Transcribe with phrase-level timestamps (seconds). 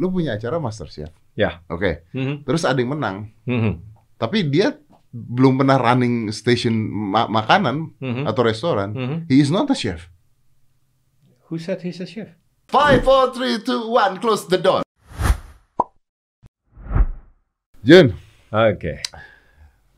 [0.00, 1.12] lu punya acara Master Chef.
[1.36, 1.60] Ya.
[1.68, 2.08] Oke.
[2.10, 2.42] Mhm.
[2.42, 3.28] Terus ada yang menang.
[3.44, 3.72] Mhm.
[4.16, 4.72] Tapi dia
[5.10, 8.24] belum pernah running station ma- makanan Mhm.
[8.24, 8.90] atau restoran.
[8.90, 9.16] Mhm.
[9.28, 10.08] He is not a chef.
[11.48, 12.32] Who said he's a chef?
[12.66, 14.80] Five, four, three, two, one, close the door.
[17.80, 18.12] Jun,
[18.50, 19.00] Oke.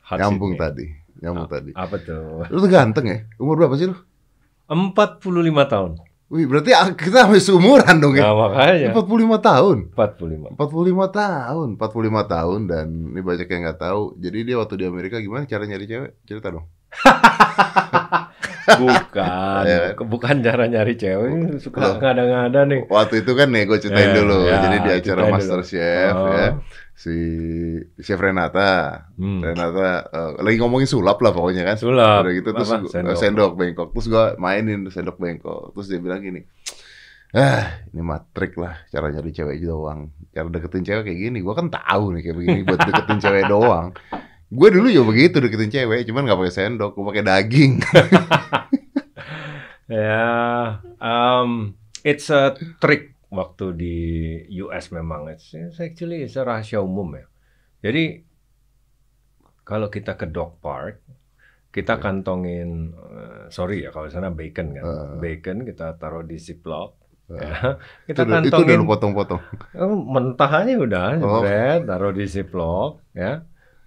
[0.07, 0.87] Hot nyambung tadi,
[1.19, 1.71] nyambung tadi.
[1.73, 2.45] Apa tuh?
[2.47, 3.17] Lu tuh ganteng ya?
[3.37, 3.97] Umur berapa sih lu?
[4.65, 5.21] 45
[5.65, 5.91] tahun.
[6.33, 8.25] Wih, berarti kita sampai seumuran dong ya?
[8.25, 8.89] Nah, makanya.
[8.89, 9.77] 45 tahun.
[9.93, 10.57] 45.
[10.57, 14.17] 45 tahun, 45 tahun dan ini banyak yang nggak tahu.
[14.17, 16.11] Jadi dia waktu di Amerika gimana cara nyari cewek?
[16.25, 16.65] Cerita dong.
[18.63, 19.63] Bukan.
[19.67, 19.91] Ya.
[19.93, 21.59] Bukan cara nyari cewek.
[21.59, 22.87] Suka ngada-ngada nih.
[22.87, 24.37] Waktu itu kan nih gue ceritain Ya, dulu.
[24.41, 25.67] ya, Jadi di acara Master dulu.
[25.67, 26.31] Chef Oh.
[26.31, 26.47] ya.
[26.93, 27.15] Si
[27.97, 29.41] Chef Renata, Hmm.
[29.41, 31.75] Renata eh, lagi ngomongin sulap lah pokoknya kan.
[31.75, 32.23] Sulap.
[32.23, 32.79] Udah gitu terus Apa?
[32.79, 33.17] gua- Sendok.
[33.17, 33.51] sendok.
[33.53, 33.87] bengkok.
[33.91, 35.73] Terus gua mainin sendok bengkok.
[35.73, 36.45] Terus dia bilang gini,
[37.31, 40.09] ah ini matrik lah cara nyari cewek doang.
[40.29, 41.39] Cara deketin cewek kayak gini.
[41.39, 43.87] Gua kan tahu nih kayak begini buat deketin cewek doang.
[44.47, 47.73] Gue dulu juga begitu deketin cewek, cuman nggak pakai sendok, gue pakai daging.
[49.83, 50.25] Ya,
[50.97, 53.95] um, it's a trick waktu di
[54.61, 55.27] US memang.
[55.33, 57.25] It's, it's actually it's a rahasia umum ya.
[57.83, 58.23] Jadi
[59.63, 61.01] kalau kita ke dog park,
[61.73, 62.01] kita Ya.
[62.01, 65.11] kantongin, eh, sorry ya kalau sana bacon kan, Eh.
[65.17, 66.99] bacon kita taruh di ziplock.
[67.31, 67.79] Eh, ya.
[68.05, 69.41] itu, Kita udah, itu udah kantongin lu potong-potong.
[69.73, 71.41] Oh, mentah aja udah, Oh.
[71.81, 73.41] taruh di ziplock, ya.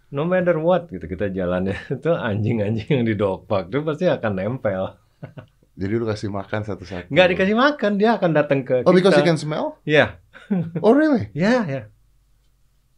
[0.08, 4.32] No matter what, gitu kita jalannya itu anjing-anjing yang di dog park itu pasti akan
[4.34, 4.82] nempel.
[5.76, 7.12] Jadi lu kasih makan satu-satu.
[7.12, 9.20] Nggak dikasih makan, dia akan datang ke Oh, because kita.
[9.20, 9.76] you can smell?
[9.84, 10.16] Ya,
[10.84, 11.28] Oh, really?
[11.32, 11.82] ya, ya,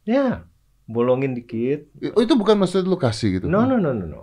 [0.05, 0.47] ya.
[0.85, 1.91] Bolongin dikit.
[2.15, 3.47] Oh, itu bukan maksud lu kasih gitu?
[3.47, 4.23] No, no, no, no, no.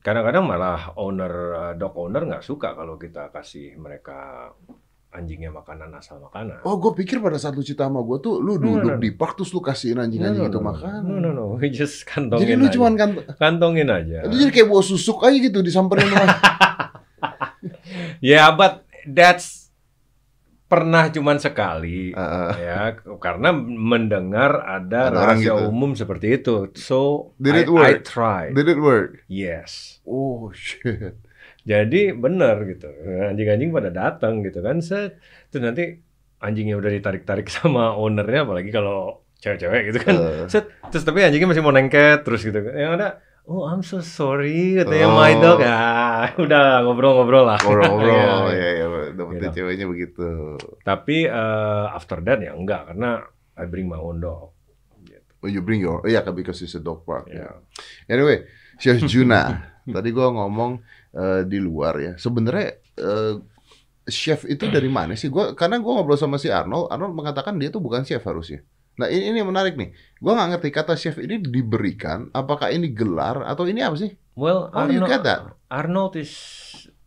[0.00, 4.48] Kadang-kadang malah owner uh, dog owner nggak suka kalau kita kasih mereka
[5.10, 6.62] anjingnya makanan asal makanan.
[6.62, 8.98] Oh, gue pikir pada saat lu cerita sama gue tuh, lu No, duduk no, no.
[8.98, 11.02] di park terus lu kasihin anjing-anjing itu makan.
[11.02, 11.44] No, no, no.
[11.60, 12.72] We just kantongin Jadi lu aja.
[12.74, 14.24] cuman kan, kantongin aja.
[14.24, 16.26] itu jadi kayak bawa susuk aja gitu disamperin sama.
[18.20, 19.60] Ya, but that's
[20.70, 22.14] pernah cuman sekali.
[22.14, 22.50] Ah, ah.
[22.54, 22.80] ya,
[23.18, 25.66] karena mendengar ada, orang rahasia gitu.
[25.66, 26.70] umum seperti itu.
[26.78, 27.90] So, Did I, it work?
[27.90, 28.54] I tried.
[28.54, 29.26] Did it work?
[29.26, 29.98] Yes.
[30.06, 31.18] Oh shit.
[31.66, 32.88] Jadi bener gitu.
[33.34, 34.78] Anjing-anjing pada datang gitu kan.
[34.78, 35.18] Set.
[35.50, 35.98] Terus nanti
[36.40, 40.14] anjingnya udah ditarik-tarik sama ownernya apalagi kalau cewek-cewek gitu kan.
[40.14, 40.46] Eh.
[40.46, 40.70] Set.
[40.88, 42.62] Terus tapi anjingnya masih mau nengket terus gitu.
[42.62, 43.08] Yang ada
[43.50, 45.18] Oh, I'm so sorry katanya Oh.
[45.18, 45.58] my dog.
[45.66, 47.58] Ah, udah ngobrol-ngobrol lah.
[47.58, 48.14] Ngobrol-ngobrol,
[48.54, 49.54] Iya, ya ya, dapetin Gitu.
[49.58, 50.54] ceweknya begitu.
[50.86, 53.26] Tapi eh, after that ya enggak karena
[53.58, 54.54] I bring my own dog.
[55.02, 55.30] Gitu.
[55.42, 57.26] Oh, you bring your, oh yeah, because it's a dog park.
[57.26, 57.50] Ya.
[57.50, 57.58] ya.
[58.06, 58.46] Anyway,
[58.78, 59.66] Chef Juna,
[59.98, 60.78] tadi gua ngomong
[61.10, 62.12] eh, di luar ya.
[62.14, 63.34] Sebenarnya eh,
[64.06, 65.26] chef itu dari mana sih?
[65.26, 68.62] Gua karena gua ngobrol sama si Arnold, Arnold mengatakan dia tuh bukan chef harusnya.
[69.00, 69.96] Nah ini, ini menarik nih.
[70.20, 74.12] Gua nggak ngerti kata chef ini diberikan, apakah ini gelar atau ini apa sih?
[74.36, 75.56] Well, How do you get that?
[75.72, 76.32] Arnold is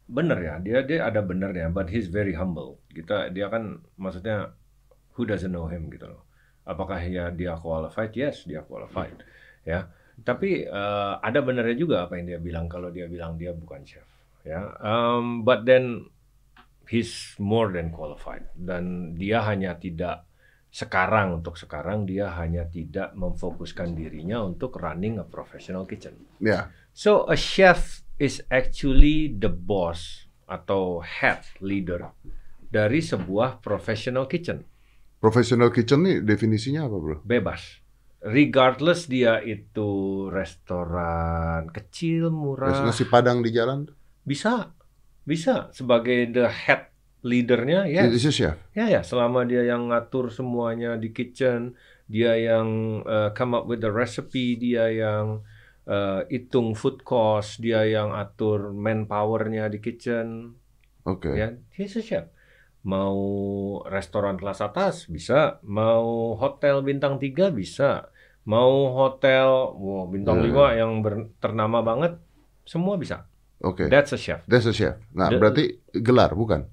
[0.10, 2.82] bener ya, dia dia ada benernya, but he's very humble.
[2.90, 4.58] Kita dia kan maksudnya
[5.14, 6.26] who doesn't know him gitu loh.
[6.66, 8.10] Apakah ya dia qualified?
[8.18, 9.22] Yes, dia qualified.
[9.62, 9.94] Ya.
[10.14, 14.06] Tapi eh, ada benernya juga apa yang dia bilang kalau dia bilang dia bukan chef,
[14.46, 14.74] ya.
[14.82, 16.14] Um, but then
[16.88, 20.28] he's more than qualified dan dia hanya tidak
[20.74, 26.18] sekarang untuk sekarang dia hanya tidak memfokuskan dirinya untuk running a professional kitchen.
[26.42, 32.14] Ya, So a chef is actually the boss atau head leader
[32.70, 34.66] dari sebuah professional kitchen.
[35.24, 37.18] professional kitchen nih definisinya apa bro?
[37.24, 37.80] Bebas.
[38.24, 43.88] Regardless dia itu restoran kecil, murah, nasi padang di jalan?
[44.26, 44.74] bisa.
[45.24, 46.93] Bisa sebagai the head
[47.24, 48.04] leadernya ya.
[48.06, 48.60] Itu chef.
[48.76, 51.74] Ya ya, selama dia yang ngatur semuanya di kitchen,
[52.06, 55.42] dia yang uh, come up with the recipe, dia yang
[55.88, 60.60] uh, hitung food cost, dia yang atur manpowernya di kitchen,
[61.08, 61.32] Oke.
[61.32, 62.28] ya, he's a chef.
[62.84, 63.16] Mau
[63.88, 68.12] restoran kelas atas bisa, mau hotel bintang 3 bisa,
[68.44, 70.76] mau hotel wow, bintang Ya.
[70.76, 72.20] 5 yang ber- ternama banget,
[72.68, 73.32] semua bisa.
[73.64, 73.88] Oke.
[73.88, 74.44] That's a chef.
[74.44, 75.00] That's a chef.
[75.16, 75.64] Nah, The- berarti
[75.96, 76.68] gelar bukan?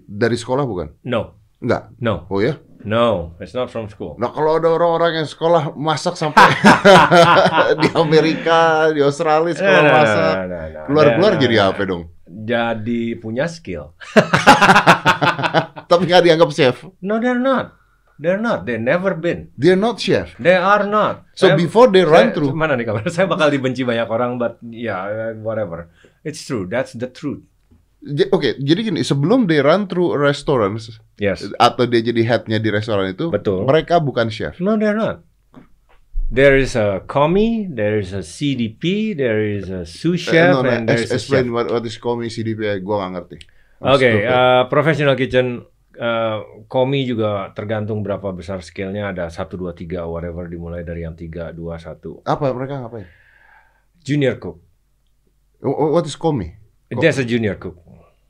[0.00, 0.88] Dari sekolah bukan?
[1.04, 1.94] No, Enggak.
[1.98, 2.56] no, Oh ya?
[2.82, 4.18] no, it's not from school.
[4.18, 6.50] Nah, kalau ada orang-orang yang sekolah masak sampai
[7.82, 10.84] di Amerika, di Australia sekolah Nah, nah, masak, nah, nah, nah.
[10.90, 12.02] keluar-keluar Nah, jadi nah, apa dong?
[12.26, 13.92] jadi punya skill.
[15.90, 16.76] Tapi nggak dianggap chef.
[16.98, 17.76] No, they're not.
[18.16, 18.64] They're not.
[18.64, 19.50] They never been.
[19.54, 20.32] They're not chef.
[20.38, 21.26] They are not.
[21.34, 23.02] So Saya- before they run saya- through, Mana nih kabar?
[23.14, 25.90] Saya bakal dibenci banyak orang, but yeah, whatever.
[26.22, 26.64] It's true.
[26.64, 27.42] That's the truth.
[28.28, 31.46] Oke, jadi gini, sebelum they run through restaurants Yes.
[31.54, 33.62] atau dia jadi headnya di restoran itu, Betul.
[33.62, 34.58] mereka bukan chef.
[34.58, 35.22] No, they're not.
[36.26, 40.60] There is a commie, there is a CDP, there is a sous Eh, chef, no,
[40.60, 41.30] no, and there is a chef.
[41.30, 43.36] explain what, what is komi CDP, gua nggak ngerti.
[43.78, 44.26] Oke, Stupid.
[44.26, 45.60] uh, professional kitchen
[45.94, 51.12] uh, komi juga tergantung berapa besar scale-nya ada 1 2 3 whatever dimulai dari yang
[51.12, 52.24] 3 2 1.
[52.24, 53.06] apa mereka ngapain?
[54.00, 54.58] Junior cook.
[55.62, 56.58] What is komi?
[57.00, 57.76] There's a junior cook.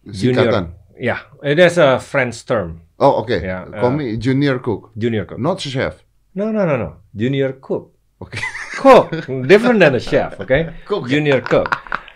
[0.06, 0.74] Singkatan.
[0.98, 3.34] Yeah, there's a French term, Oh, oke.
[3.42, 3.80] Ya, eh.
[3.82, 5.38] komi junior cook, junior cook.
[5.42, 6.04] not chef.
[6.34, 6.90] No, no, no, no.
[7.16, 7.92] Junior cook.
[8.22, 8.38] Oke.
[8.82, 9.10] Cook,
[9.46, 10.72] different than a chef, okay?
[10.88, 11.06] Cook.
[11.06, 11.68] Junior cook.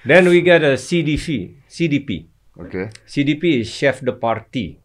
[0.06, 1.58] Then we get a CDP.
[1.68, 2.26] CDP.
[2.58, 2.90] Oke.
[3.06, 4.80] CDP is chef de partie.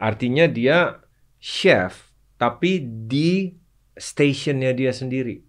[0.00, 1.02] Artinya dia
[1.38, 2.10] chef
[2.40, 3.54] tapi di
[3.94, 5.42] stationnya dia sendiri.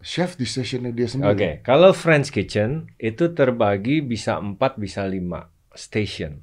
[0.00, 1.60] Chef di stationnya dia Oke, sendiri.
[1.60, 6.40] kalau French Kitchen itu terbagi bisa 4 bisa 5 station.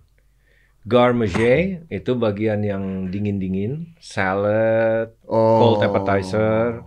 [0.88, 5.59] Garde itu bagian yang dingin-dingin, salad, Oh.
[5.75, 6.80] cold appetizer.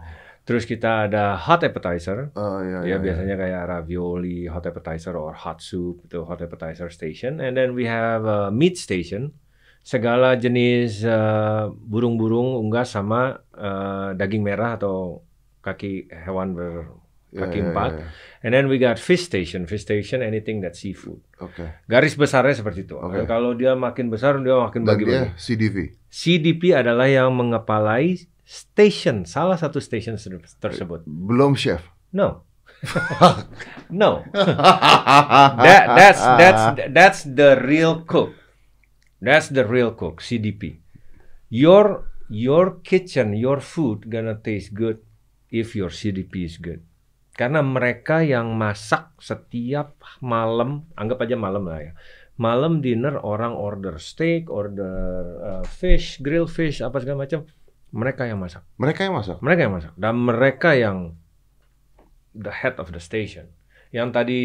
[0.48, 2.32] Terus kita ada hot appetizer.
[2.32, 2.96] Oh, iya, iya, Ya iya.
[2.98, 7.38] biasanya kayak ravioli, hot appetizer or hot soup itu hot appetizer station.
[7.44, 9.36] And then we have a meat station.
[9.84, 15.22] Segala jenis uh, burung-burung unggas sama uh, daging merah atau
[15.60, 16.56] kaki hewan
[17.30, 17.90] Iya, berkaki iya, empat.
[17.94, 18.06] iya.
[18.42, 19.62] And then we got fish station.
[19.70, 21.22] Fish station anything that seafood.
[21.38, 21.62] Oke.
[21.86, 22.98] Garis besarnya seperti itu.
[22.98, 23.22] Oke.
[23.22, 25.30] Kalau dia makin besar dia makin Dan bagi-bagi.
[25.30, 25.76] dia CDV.
[26.10, 30.18] CDP adalah yang mengepalai station, salah satu station
[30.58, 31.06] tersebut.
[31.06, 31.86] Belum chef.
[32.10, 32.42] No.
[33.94, 34.26] no.
[35.64, 38.34] That that's that's that's the real cook.
[39.22, 40.80] That's the real cook, CDP.
[41.52, 44.98] Your your kitchen, your food gonna taste good
[45.50, 46.80] if your CDP is good.
[47.34, 51.92] Karena mereka yang masak setiap malam, anggap aja malam lah ya.
[52.40, 54.96] Malam dinner orang order steak, order
[55.44, 57.44] uh, fish, grill fish, apa segala macam.
[57.90, 58.62] Mereka yang masak.
[58.78, 59.36] Mereka yang masak.
[59.42, 60.98] Mereka yang masak dan mereka yang
[62.34, 63.50] the head of the station.
[63.90, 64.42] Yang tadi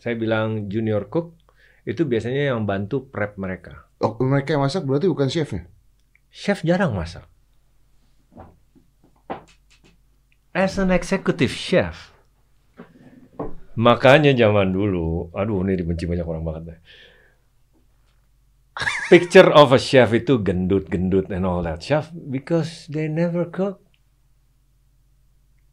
[0.00, 1.34] saya bilang junior cook
[1.84, 3.88] itu biasanya yang bantu prep mereka.
[4.00, 5.68] Oh, mereka yang masak berarti bukan chefnya.
[6.30, 7.29] Chef jarang masak.
[10.50, 12.10] As an executive chef.
[13.78, 16.78] Makanya zaman dulu, aduh ini dibenci banyak orang banget deh.
[19.12, 21.78] Picture of a chef itu gendut-gendut and all that.
[21.78, 23.78] Chef because they never cook.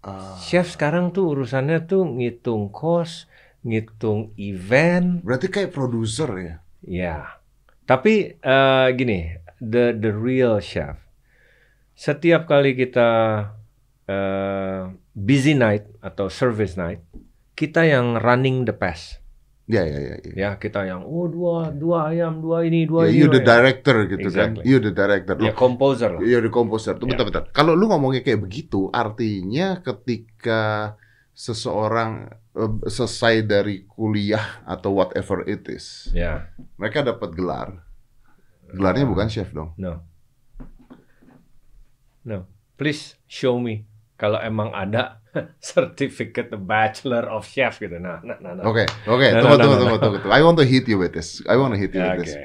[0.06, 3.26] Ah, Chef sekarang tuh urusannya tuh ngitung cost,
[3.66, 6.56] ngitung event, berarti kayak produser ya.
[6.86, 7.18] ya.
[7.90, 11.02] Tapi eh, gini, the the real chef.
[11.98, 13.10] Setiap kali kita
[14.08, 14.82] eh,
[15.12, 17.04] busy night atau service night,
[17.54, 19.20] kita yang running the pass.
[19.68, 20.16] Ya, ya, ya.
[20.24, 20.32] ya.
[20.34, 23.20] Ya, kita yang oh dua dua ayam, dua ini, dua Ya, ini.
[23.20, 24.64] you the ini." director gitu Exactly.
[24.64, 24.64] kan.
[24.64, 25.36] You the director.
[25.38, 26.24] Ya, composer lah.
[26.24, 26.96] You're the composer.
[26.96, 27.20] Tunggu, Ya.
[27.20, 27.44] bentar, bentar.
[27.52, 30.96] Kalau lu ngomongnya kayak begitu, artinya ketika
[31.36, 36.48] seseorang eh, selesai dari kuliah atau whatever it is, Ya,
[36.80, 37.84] mereka dapat gelar.
[38.72, 39.12] Gelarnya Ah.
[39.12, 39.76] bukan chef dong.
[39.76, 40.00] no.
[42.24, 42.48] No.
[42.76, 43.84] Please show me
[44.18, 45.22] kalau emang ada
[45.62, 47.98] certificate bachelor of chef gitu.
[47.98, 48.58] Nah, nah, nah.
[48.58, 48.64] nah.
[48.66, 49.28] Oke, oke.
[49.32, 50.34] No, Tunggu, no, tunggu, tunggu, tunggu, tunggu.
[50.34, 51.40] I want to hit you with this.
[51.46, 52.34] I want to hit you Ya, with Oke.
[52.34, 52.36] this.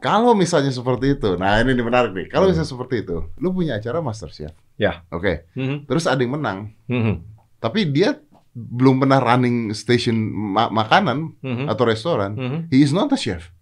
[0.00, 2.26] Kalau misalnya seperti itu, nah ini menarik nih.
[2.28, 2.56] Kalau Hmm.
[2.56, 4.52] misalnya seperti itu, lu punya acara master chef.
[4.76, 5.04] Ya.
[5.08, 5.44] Oke.
[5.52, 5.84] Mhm.
[5.84, 7.20] Terus ada yang menang, Mhm.
[7.60, 8.16] tapi dia
[8.50, 11.64] belum pernah running station ma- makanan Mhm.
[11.68, 12.32] atau restoran.
[12.32, 12.58] Mhm.
[12.72, 13.52] He is not a chef.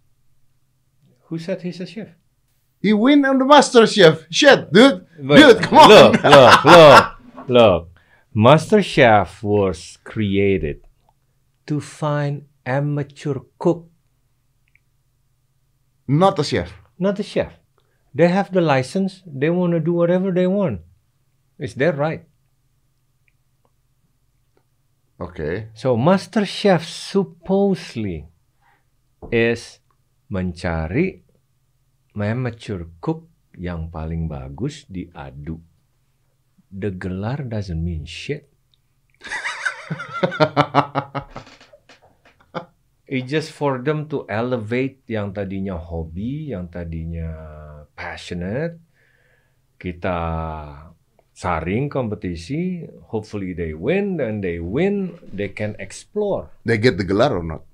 [1.27, 2.15] Who said he's a chef?
[2.79, 4.23] He win on the master chef.
[4.31, 5.03] Shit, dude.
[5.19, 5.91] But Dude, come on.
[5.91, 7.03] Look, look, look,
[7.51, 7.91] look.
[8.35, 10.85] Master Chef was created
[11.67, 13.89] to find amateur cook,
[16.09, 16.73] Not a chef.
[16.99, 17.53] not a chef.
[18.15, 19.23] They have the license.
[19.27, 20.81] They want to do whatever they want.
[21.59, 22.25] It's their right.
[25.21, 25.75] Oke.
[25.75, 28.27] So Master Chef supposedly
[29.33, 29.81] is
[30.31, 31.23] mencari
[32.15, 33.27] amateur cook
[33.59, 35.59] yang paling bagus diadu.
[36.73, 38.49] The gelar doesn't mean shit.
[43.09, 47.33] It's just for them to elevate yang tadinya hobi, yang tadinya
[47.97, 48.77] passionate.
[49.81, 50.21] Kita
[51.33, 56.53] saring kompetisi, hopefully they win, and they win, they can explore.
[56.69, 57.65] They get the gelar or not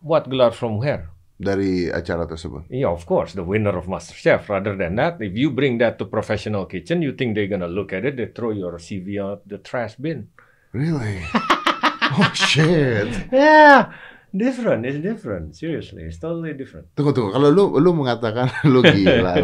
[0.00, 1.12] What gelar from where?
[1.40, 2.68] Dari acara tersebut?
[2.68, 4.44] Yeah, of course, the winner of MasterChef.
[4.52, 7.96] Rather than that, if you bring that to professional kitchen, you think they're gonna look
[7.96, 10.28] at it, they throw your CV out the trash bin.
[10.76, 11.24] Really?
[12.14, 13.08] oh shit.
[13.32, 13.90] Yeah,
[14.30, 15.56] different, it's different.
[15.56, 16.92] Seriously, it's totally different.
[16.92, 17.32] Tunggu tunggu.
[17.34, 19.40] Kalau lu lu mengatakan lu gila.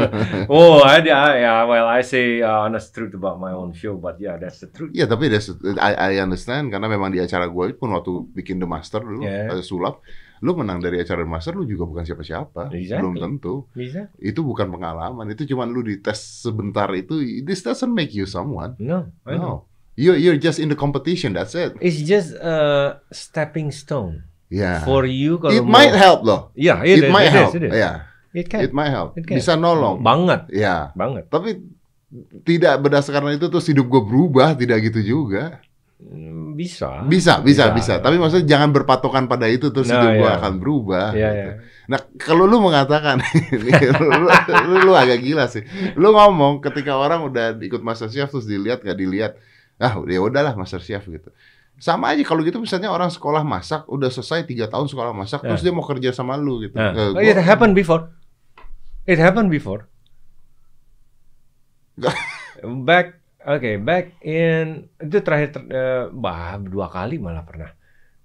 [0.52, 4.16] oh, I, I, yeah, well, I say uh, honest truth about my own show, but
[4.22, 4.94] yeah, that's the truth.
[4.94, 8.68] Iya tapi that's, I, I understand karena memang di acara gue pun waktu bikin The
[8.70, 9.52] Master dulu Yeah.
[9.52, 10.00] eh, sulap,
[10.42, 12.98] lu menang dari acara Master lu juga bukan siapa-siapa, Exactly.
[12.98, 13.54] belum tentu.
[13.70, 14.10] Bisa?
[14.18, 17.22] Itu bukan pengalaman, itu cuman lu dites sebentar itu.
[17.40, 18.74] This doesn't make you someone.
[18.76, 19.38] No, I.
[19.38, 21.32] No, you you're just in the competition.
[21.32, 21.78] That's it.
[21.78, 22.58] It's just a
[23.08, 24.82] stepping stone Yeah.
[24.82, 25.78] for you kalau It mau.
[25.78, 26.50] might help loh.
[26.52, 27.50] Yeah, It, it, is, might it help.
[27.50, 27.72] is, it is.
[27.72, 27.96] Yeah.
[28.32, 28.60] It can.
[28.60, 29.14] It might help.
[29.14, 29.38] It can.
[29.38, 30.02] Bisa nolong.
[30.02, 30.90] Banget, Ya.
[30.92, 31.30] banget.
[31.30, 31.62] Tapi
[32.42, 35.62] tidak berdasarkan itu terus hidup gue berubah, tidak gitu juga.
[36.02, 37.04] Hmm, Bisa.
[37.04, 37.74] Bisa, bisa, Bisa.
[37.74, 37.94] bisa.
[37.98, 40.36] Tapi maksudnya jangan berpatokan pada itu terus Nah, hidup gue iya.
[40.36, 41.06] akan berubah.
[41.12, 41.38] Iya, gitu.
[41.38, 41.54] iya.
[41.82, 43.22] Nah, kalau lu mengatakan
[43.54, 44.28] ini, lu, lu,
[44.82, 45.62] lu agak gila sih.
[45.94, 49.32] Lu ngomong ketika orang udah ikut Master Chef terus dilihat nggak dilihat,
[49.78, 51.30] ah ya udahlah Master Chef gitu.
[51.76, 55.58] Sama aja kalau gitu misalnya orang sekolah masak udah selesai tiga tahun sekolah masak terus
[55.58, 55.66] Nah.
[55.66, 56.76] dia mau kerja sama lu gitu.
[56.76, 58.12] Nah, Eh, oh, gua- it happened before.
[59.02, 59.88] It happened before.
[62.62, 67.70] back, okay, back in itu terakhir ter- eh, bah dua kali malah pernah.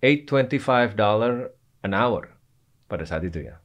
[0.00, 2.36] Eight twenty five dollar an hour
[2.84, 3.60] pada saat itu ya.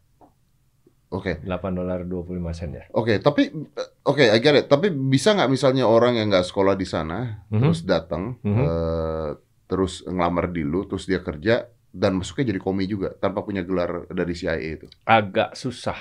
[1.11, 1.39] Oke.
[1.39, 2.83] 8 dolar 25 sen ya.
[2.91, 4.67] Oke, tapi eh, oke, I get it.
[4.67, 7.61] Tapi bisa nggak misalnya orang yang nggak sekolah di sana Mhm.
[7.61, 8.59] terus datang, Mhm.
[8.59, 9.29] eh,
[9.65, 14.11] terus ngelamar di lu, terus dia kerja dan masuknya jadi komi juga tanpa punya gelar
[14.11, 14.87] dari CIA itu.
[15.07, 15.95] Agak susah.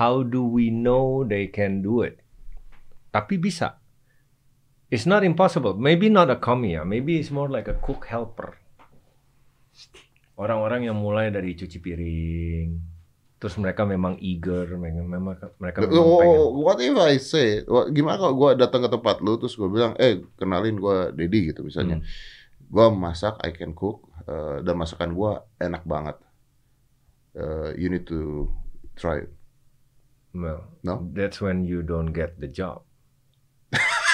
[0.00, 2.16] How do we know they can do it?
[3.12, 3.76] Tapi bisa.
[4.88, 5.74] It's not impossible.
[5.74, 6.84] Maybe not a commie ya.
[6.84, 8.54] Maybe it's more like a cook helper.
[10.34, 12.68] Orang-orang yang mulai dari cuci piring,
[13.38, 15.06] terus mereka memang eager, memang
[15.62, 16.38] mereka memang pengen.
[16.42, 17.62] Oh, what if I say,
[17.94, 21.62] gimana kalau gue datang ke tempat lu terus gue bilang, eh kenalin gue Dedi gitu
[21.62, 22.06] misalnya, Hmm.
[22.66, 26.18] gue masak, I can cook, eh, dan masakan gue enak banget.
[27.38, 28.50] Eh, you need to
[28.98, 29.30] try it.
[30.34, 31.06] Well, No?
[31.14, 32.82] that's when you don't get the job.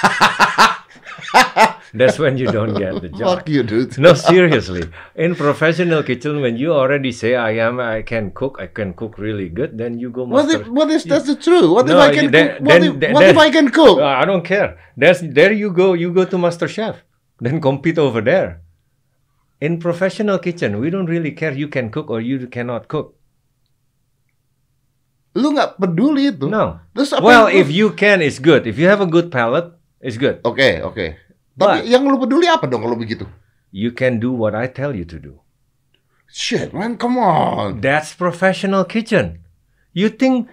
[1.94, 3.38] that's when you don't get the job.
[3.40, 3.98] Fuck you, dude.
[3.98, 4.84] No, seriously.
[5.14, 9.18] In professional kitchen, when you already say I am, I can cook, I can cook
[9.18, 10.62] really good, then you go What master.
[10.62, 11.70] if, what is that's the truth?
[11.70, 12.60] What No, if I can then- cook?
[12.60, 13.98] What, then- if, then- what if I can cook?
[13.98, 14.78] Uh, I don't care.
[14.96, 15.92] There's there you go.
[15.94, 17.02] You go to Master Chef.
[17.40, 18.60] Then compete over there.
[19.60, 23.16] In professional kitchen, we don't really care you can cook or you cannot cook.
[25.36, 26.48] Lu nggak peduli itu.
[26.50, 26.80] No.
[26.96, 28.66] Terus apa Well, if you can, it's good.
[28.66, 30.40] If you have a good palate, it's good.
[30.42, 31.06] Oke, oke.
[31.54, 33.28] Tapi But- yang lu peduli apa dong kalau begitu?
[33.70, 35.38] You can do what I tell you to do.
[36.30, 37.78] Shit, man, come on.
[37.82, 39.42] That's professional kitchen.
[39.94, 40.46] You think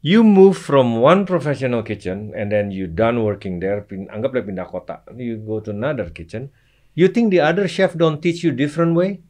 [0.00, 4.64] you move from one professional kitchen and then you done working there, pin, anggaplah pindah
[4.68, 6.48] kota, you go to another kitchen.
[6.96, 9.20] You think the other chef don't teach you different way?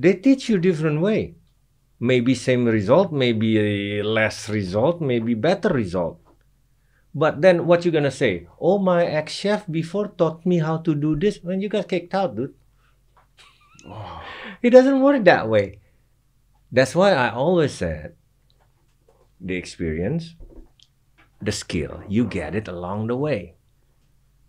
[0.00, 1.36] They teach you different way.
[2.00, 6.16] Maybe same result, maybe less result, maybe better result.
[7.14, 8.46] But then what you gonna say?
[8.60, 11.42] Oh, my ex chef before taught me how to do this.
[11.42, 12.54] When you got kicked out, dude.
[14.62, 15.80] It doesn't work that way.
[16.70, 18.14] That's why I always said
[19.40, 20.36] the experience,
[21.40, 23.54] the skill, you get it along the way.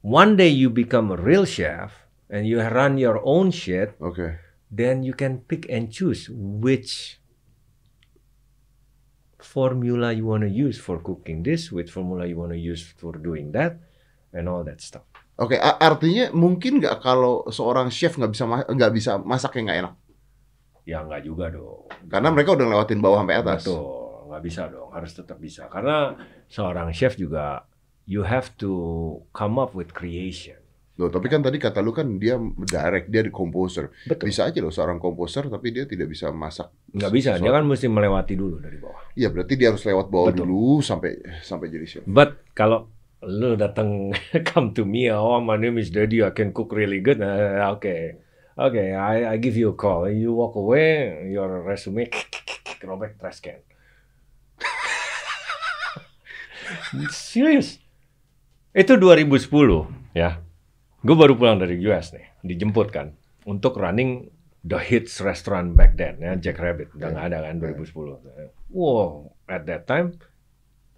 [0.01, 1.93] One day you become a real chef
[2.29, 4.35] and you run your own shit, Okay.
[4.69, 7.20] then you can pick and choose which
[9.43, 13.17] formula you want to use for cooking this, which formula you want to use for
[13.17, 13.81] doing that,
[14.31, 15.03] and all that stuff.
[15.41, 19.79] Oke, a- artinya mungkin nggak kalau seorang chef nggak bisa nggak bisa masak yang nggak
[19.81, 19.93] enak?
[20.85, 21.89] Ya nggak juga dong.
[22.05, 23.65] Karena mereka udah lewatin bawah sampai atas.
[23.65, 24.89] Betul, nggak bisa dong.
[24.93, 25.65] Harus tetap bisa.
[25.65, 26.13] Karena
[26.45, 27.65] seorang chef juga,
[28.05, 28.71] you have to
[29.33, 30.60] come up with creation.
[31.01, 33.89] Loh, tapi kan tadi kata lu kan dia direct, dia di composer.
[34.05, 34.29] Betul.
[34.29, 36.69] Bisa aja loh seorang komposer tapi dia tidak bisa masak.
[36.93, 37.41] Nggak bisa.
[37.41, 39.01] Dia kan mesti melewati dulu dari bawah.
[39.17, 40.45] Iya, berarti dia harus lewat bawah Betul.
[40.45, 42.05] dulu sampai sampai jadi chef.
[42.05, 42.85] But kalau
[43.25, 44.13] lu datang
[44.53, 47.17] come to me, oh my name is Daddy, I can cook really good.
[47.17, 48.21] Uh, okay,
[48.53, 50.05] okay, I, I give you a call.
[50.05, 52.13] You walk away, your resume
[52.85, 53.57] robek trash can.
[57.09, 57.81] Serius?
[58.77, 59.49] Itu 2010
[60.13, 60.45] ya.
[61.01, 63.17] Gue baru pulang dari US nih, dijemput kan
[63.49, 64.29] untuk running
[64.61, 68.69] the hits restaurant back then ya Jack Rabbit udah nggak ada kan 2010.
[68.69, 70.21] Wow, at that time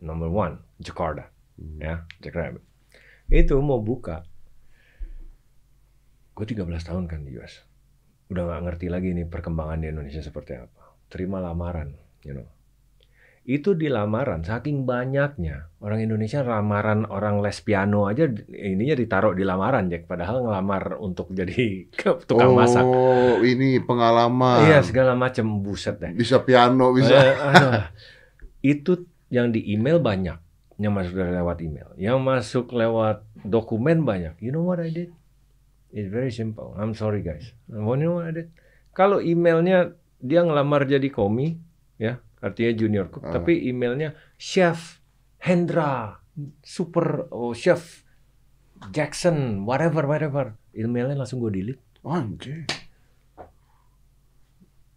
[0.03, 1.31] number one Jakarta
[1.79, 2.63] ya Jack Rabbit.
[3.31, 4.27] Itu mau buka.
[6.35, 7.63] Gue 13 tahun kan di US.
[8.27, 10.99] Udah nggak ngerti lagi nih perkembangan di Indonesia seperti apa.
[11.07, 11.95] Terima lamaran,
[12.25, 12.49] you know.
[13.43, 19.43] Itu di lamaran saking banyaknya orang Indonesia lamaran orang les piano aja ininya ditaruh di
[19.43, 21.91] lamaran Jack padahal ngelamar untuk jadi
[22.23, 22.87] tukang masak.
[22.87, 24.63] Oh, ini pengalaman.
[24.63, 26.15] Iya segala macam buset deh.
[26.15, 27.19] Bisa piano, bisa.
[27.19, 27.83] Eh,
[28.63, 30.39] itu yang di email banyak,
[30.79, 34.39] yang masuk dari lewat email, yang masuk lewat dokumen banyak.
[34.39, 35.11] You know what I did?
[35.91, 36.71] It's very simple.
[36.79, 37.51] I'm sorry guys.
[37.67, 38.47] You know what I did?
[38.95, 41.59] Kalau emailnya dia ngelamar jadi komi,
[41.99, 43.39] ya artinya junior cook, Ah.
[43.39, 44.99] tapi emailnya chef
[45.39, 46.19] Hendra,
[46.59, 48.03] super oh, chef
[48.91, 50.59] Jackson, whatever whatever.
[50.75, 51.83] Emailnya langsung gue delete.
[52.03, 52.67] Anjir.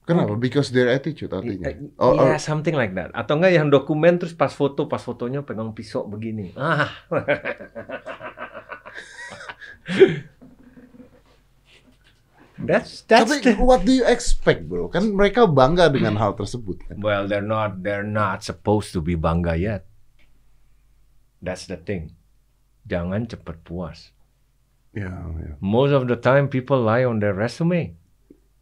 [0.07, 0.38] Kenapa?
[0.38, 1.66] Because their attitude artinya.
[1.99, 3.11] Oh, oh, ya, something like that.
[3.11, 6.55] Atau enggak yang dokumen terus pas foto, pas fotonya pegang pisau begini.
[6.55, 6.94] Ah.
[12.59, 14.88] that's that's tapi the, what do you expect, bro?
[14.88, 16.97] Kan mereka bangga dengan hal tersebut kan.
[16.99, 19.85] well, they're not they're not supposed to be bangga yet.
[21.38, 22.16] That's the thing.
[22.87, 24.11] Jangan cepat puas.
[24.97, 25.61] Ya, ya.
[25.61, 27.92] Most of the time people lie on their resume.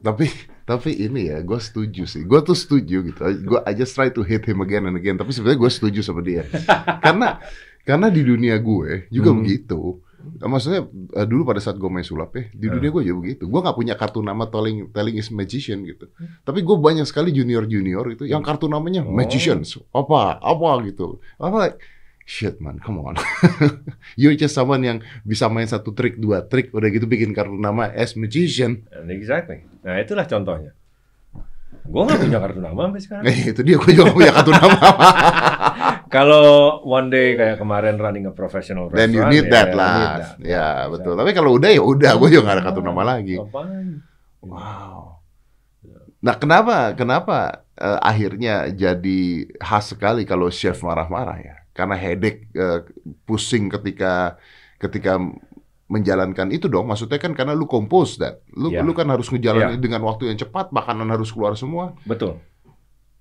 [0.03, 0.29] Tapi
[0.67, 2.27] tapi ini ya, gue setuju sih.
[2.27, 3.21] Gue tuh setuju gitu.
[3.47, 5.17] Gue I just try to hate him again and again.
[5.17, 6.45] Tapi sebenarnya gue setuju sama dia.
[7.05, 7.39] karena
[7.85, 9.41] karena di dunia gue juga Hmm.
[9.41, 10.04] begitu.
[10.41, 13.45] Maksudnya eh, dulu pada saat gue main sulap ya, di dunia gue juga begitu.
[13.45, 16.09] Gue nggak punya kartu nama telling telling is magician gitu.
[16.43, 19.11] Tapi gue banyak sekali junior junior itu yang kartu namanya Oh.
[19.11, 19.77] magicians.
[19.91, 21.19] Apa apa gitu.
[21.37, 21.81] Like
[22.25, 23.21] shit man, come on.
[24.21, 27.91] You're just someone yang bisa main satu trik dua trik udah gitu bikin kartu nama
[27.91, 28.85] as magician.
[29.09, 29.69] Exactly.
[29.83, 30.73] Nah itulah contohnya.
[31.85, 33.25] Gue nggak punya kartu nama sampai sekarang.
[33.29, 34.79] Eh, itu dia gue juga nggak punya kartu nama.
[36.15, 36.47] Kalau
[36.87, 39.95] one day kayak kemarin running a professional Dan you restaurant, need ya, that you lah.
[39.95, 40.31] need that.
[40.41, 41.13] Ya betul.
[41.19, 43.37] Tapi kalau udah ya udah, gue juga nggak ada kartu nama lagi.
[44.41, 45.19] Wow.
[46.25, 49.21] Nah kenapa kenapa eh, akhirnya jadi
[49.61, 51.57] khas sekali kalau chef marah-marah ya?
[51.75, 52.81] Karena headache, eh,
[53.27, 54.39] pusing ketika
[54.79, 55.19] ketika
[55.85, 56.89] menjalankan itu dong.
[56.89, 58.81] Maksudnya kan karena lu compose that, lu Ya.
[58.81, 59.83] lu kan harus ngejalanin Ya.
[59.83, 61.93] dengan waktu yang cepat, makanan harus keluar semua.
[62.09, 62.41] Betul.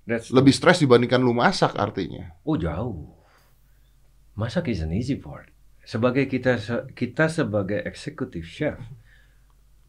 [0.04, 2.36] That's Lebih stres dibandingkan lu masak artinya.
[2.44, 3.16] Oh jauh.
[4.36, 5.48] Masak is an easy part.
[5.84, 6.56] Sebagai kita
[6.92, 8.80] kita sebagai executive chef,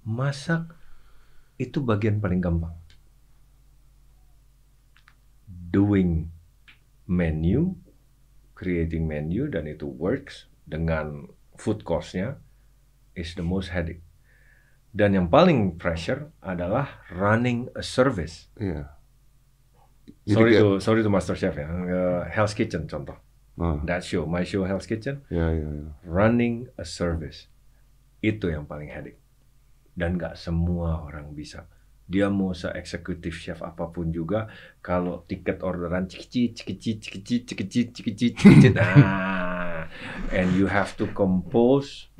[0.03, 0.71] masak
[1.55, 2.75] itu bagian paling gampang.
[5.47, 6.31] Doing
[7.07, 7.75] menu,
[8.55, 11.27] creating menu dan itu works dengan
[11.59, 12.39] food cost-nya
[13.15, 14.03] is the most headache.
[14.91, 18.47] Dan yang paling pressure adalah running a service.
[18.55, 18.91] Iya.
[20.23, 21.67] sorry kayak- to sorry to Master Chef ya.
[21.67, 23.17] Uh, Hell's Kitchen contoh.
[23.55, 25.87] Ah, That show, my show Hell's Kitchen, ya, ya, ya.
[26.03, 27.47] running a service.
[28.19, 29.15] Itu yang paling headache.
[29.95, 31.63] Dan nggak semua orang bisa.
[32.03, 38.31] Dia mau se-executive chef apa pun juga, kalau tiket orderan cikicit, cikicit, cikicit, cikicit, cikicit,
[38.35, 39.87] cikicit, nah,
[40.29, 42.11] and you have to compose.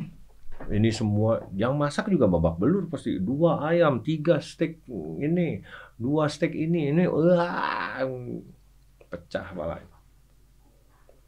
[0.65, 3.21] Ini semua, yang masak juga babak belur pasti.
[3.21, 4.82] Dua ayam, tiga steak
[5.21, 5.62] ini,
[5.97, 8.01] dua steak ini, ini, wah,
[9.10, 9.86] pecah balai.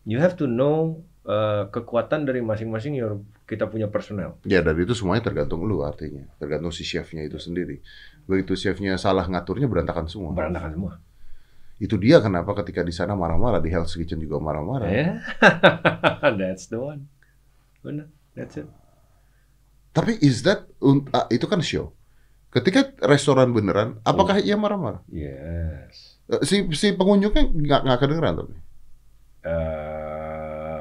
[0.08, 4.40] You have to know eh, kekuatan dari masing-masing your, kita punya personel.
[4.48, 7.84] Ya dan itu semuanya tergantung lu artinya, tergantung si chefnya itu sendiri.
[8.26, 10.32] Begitu chefnya salah ngaturnya berantakan semua.
[10.34, 10.94] Berantakan semua.
[11.78, 14.90] Itu dia kenapa ketika di sana marah-marah di Hell's Kitchen juga marah-marah.
[14.90, 15.22] Ya,
[16.40, 17.06] that's the one.
[17.86, 18.66] Benar, that's it.
[19.98, 20.70] Tapi is that
[21.10, 21.90] ah, itu kan show.
[22.48, 25.02] Ketika restoran beneran, apakah ia marah-marah?
[25.10, 26.22] Yes.
[26.30, 28.54] Eh, Si si pengunjungnya nggak nggak kedengeran tapi.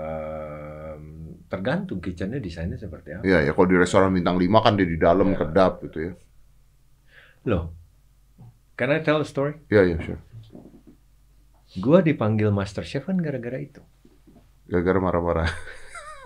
[0.06, 1.02] Ehm,
[1.48, 3.22] tergantung kitchennya desainnya seperti apa.
[3.24, 5.38] Iya ya kalau di restoran bintang 5 kan dia di dalam Ya.
[5.40, 6.12] kedap gitu ya.
[7.46, 7.70] Loh,
[8.74, 9.54] can I tell a story?
[9.70, 10.20] Iya iya sure.
[11.76, 13.82] Gua dipanggil master chef kan gara-gara itu.
[14.66, 15.48] Gara-gara marah-marah.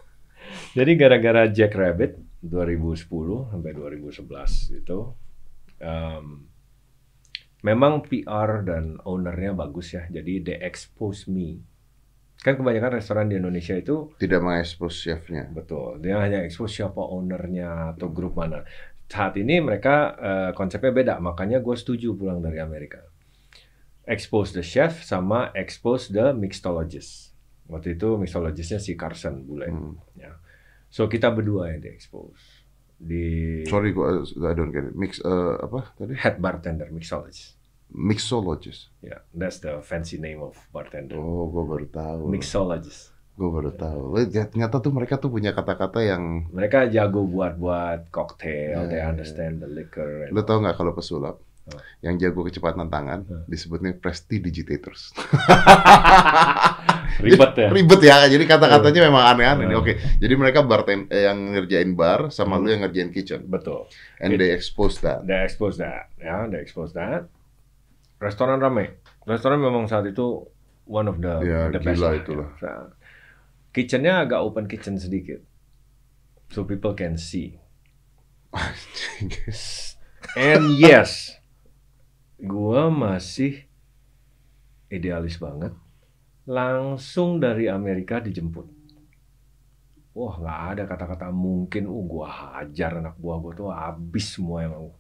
[0.79, 4.99] Jadi gara-gara Jack Rabbit 2010 sampai 2011 itu,
[5.81, 6.49] em,
[7.61, 10.09] memang PR dan ownernya bagus ya.
[10.09, 11.61] Jadi they expose me.
[12.41, 15.45] Kan kebanyakan restoran di Indonesia itu Tidak mengekspos chefnya.
[15.53, 18.65] betul, dia hanya expose siapa ownernya atau grup mana.
[19.11, 23.05] Saat ini mereka eh, konsepnya beda, makanya gue setuju pulang dari Amerika.
[24.09, 27.37] Expose the chef sama expose the mixologist.
[27.69, 29.69] Waktu itu mixologistnya si Carson bule.
[29.69, 29.95] Hmm.
[30.17, 30.41] Ya.
[30.91, 32.43] So kita berdua yang di expose
[33.01, 33.25] di
[33.65, 34.95] Sorry gua I don't get it.
[34.95, 36.13] Mix eh, apa tadi?
[36.21, 37.57] head bartender mixologist.
[37.91, 38.93] Mixologist.
[39.03, 41.17] Ya, that's the fancy name of bartender.
[41.19, 42.29] Oh, gua baru tahu.
[42.29, 43.11] Mixologist.
[43.35, 44.21] Gua baru tahu.
[44.21, 49.09] Eh, Ternyata tuh mereka tuh punya kata-kata yang Mereka jago buat-buat cocktail, Ya, they ya,
[49.09, 49.11] ya.
[49.11, 50.29] understand the liquor.
[50.29, 51.41] Lu tau nggak kalau pesulap?
[51.63, 51.77] Apa?
[52.01, 53.43] Yang jago kecepatan tangan Hah.
[53.45, 55.11] disebutnya prestidigitators.
[57.21, 57.69] Ribet ya.
[57.69, 58.17] Ribet ya.
[58.25, 59.65] Jadi kata-katanya memang aneh-aneh.
[59.69, 59.71] nih.
[59.71, 59.83] Hmm.
[59.83, 59.93] Oke.
[60.17, 62.63] Jadi mereka bartend eh, yang ngerjain bar sama Hmm.
[62.63, 63.41] lu yang ngerjain kitchen.
[63.45, 63.87] Betul.
[64.19, 65.23] And they expose that.
[65.23, 67.27] They expose that, ya, they expose that.
[68.17, 68.99] Restoran rame.
[69.23, 70.49] Restoran memang saat itu
[70.85, 72.49] one of the Ya, the best gila lah, itulah.
[72.57, 72.67] ya.
[72.67, 72.85] Nah,
[73.71, 75.39] kitchennya agak open kitchen sedikit,
[76.49, 77.57] so people can see.
[80.37, 81.37] And yes,
[82.41, 83.69] gua masih
[84.91, 85.77] idealis banget.
[86.49, 88.67] Langsung dari Amerika dijemput.
[90.11, 91.87] Wah, nggak ada kata-kata mungkin.
[91.87, 94.91] Uh, gua hajar anak buah gua tuh habis semua emang.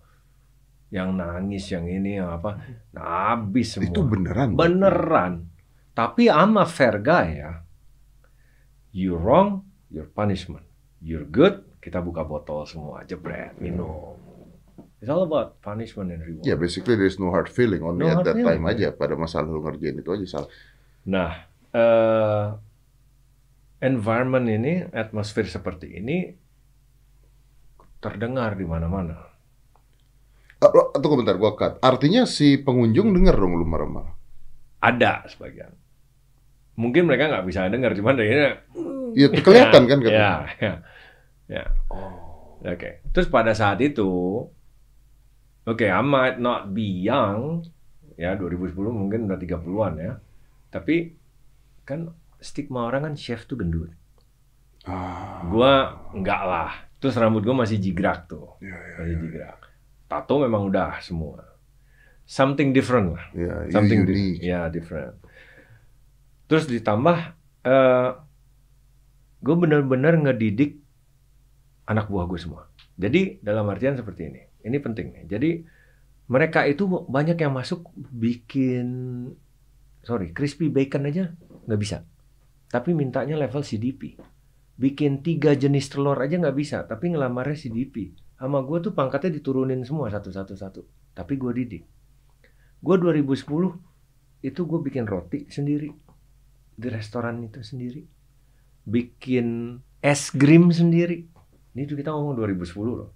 [0.90, 2.58] Yang nangis, yang ini, yang apa,
[2.90, 3.90] nah, habis semua.
[3.90, 4.58] Itu beneran.
[4.58, 5.46] Beneran.
[5.94, 7.62] Tapi I'm a fair guy ya.
[8.90, 10.66] You wrong, your punishment.
[10.98, 14.18] You're good, kita buka botol semua, jebret, minum.
[15.00, 16.44] It's all about punishment and reward.
[16.44, 18.92] Ya, basically there's no hard feeling only No at that feeling, time aja.
[18.92, 20.50] Pada masalah lu ngerjain itu aja salah.
[21.08, 21.32] Nah,
[21.72, 22.46] eh,
[23.80, 26.36] environment ini, atmosfer seperti ini
[28.00, 29.16] terdengar di mana-mana.
[30.60, 31.80] Ah, lo- tunggu bentar, gua cut.
[31.80, 34.12] Artinya si pengunjung denger dong lu marah-marah.
[34.84, 35.72] Ada sebagian.
[36.76, 38.32] Mungkin mereka nggak bisa dengar, cuman dari
[39.16, 40.12] Iya, kelihatan kan kata.
[40.12, 40.72] Ya, ya,
[41.48, 41.64] ya.
[42.60, 43.00] Oke.
[43.16, 44.08] Terus pada saat itu,
[45.62, 47.64] oke, I might not be young,
[48.14, 50.12] ya 2010 mungkin udah 30-an ya.
[50.68, 51.12] Tapi
[51.82, 53.90] kan stigma orang kan chef tuh gendut.
[54.82, 55.72] Ah, Gua
[56.10, 56.72] enggak lah.
[56.96, 58.56] Terus rambut gua masih jigrak tuh.
[58.58, 59.58] ya, ya, Masih jigrak.
[60.06, 61.44] Tato memang udah semua.
[62.24, 63.26] Something different lah.
[63.32, 64.40] ya, you Something di- unique.
[64.40, 65.18] ya different.
[66.46, 67.16] Terus ditambah
[67.60, 68.10] eh
[69.40, 70.76] gue bener-bener ngedidik
[71.84, 72.68] anak buah gue semua.
[73.00, 74.42] Jadi dalam artian seperti ini.
[74.60, 75.24] Ini penting nih.
[75.24, 75.50] Jadi
[76.28, 78.86] mereka itu banyak yang masuk bikin
[80.04, 81.32] sorry crispy bacon aja
[81.64, 82.04] nggak bisa.
[82.68, 84.20] Tapi mintanya level CDP.
[84.76, 86.84] Bikin tiga jenis telur aja nggak bisa.
[86.84, 88.12] Tapi ngelamarnya CDP.
[88.36, 90.80] Sama gue tuh pangkatnya diturunin semua satu-satu satu.
[91.16, 91.84] Tapi gue didik.
[92.80, 93.48] Gue 2010
[94.40, 95.92] itu gue bikin roti sendiri
[96.80, 98.02] di restoran itu sendiri,
[98.88, 101.28] bikin es krim sendiri.
[101.74, 103.10] Ini tuh kita ngomong 2010 loh,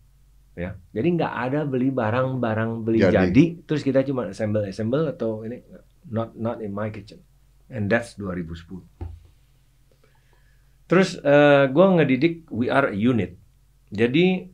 [0.54, 0.78] ya.
[0.94, 3.14] Jadi nggak ada beli barang-barang beli Jadi.
[3.14, 3.44] jadi.
[3.66, 5.58] terus kita cuma assemble assemble atau ini
[6.06, 7.18] not not in my kitchen,
[7.66, 8.86] and that's 2010.
[10.84, 13.34] Terus eh, gue ngedidik we are a unit.
[13.90, 14.46] Jadi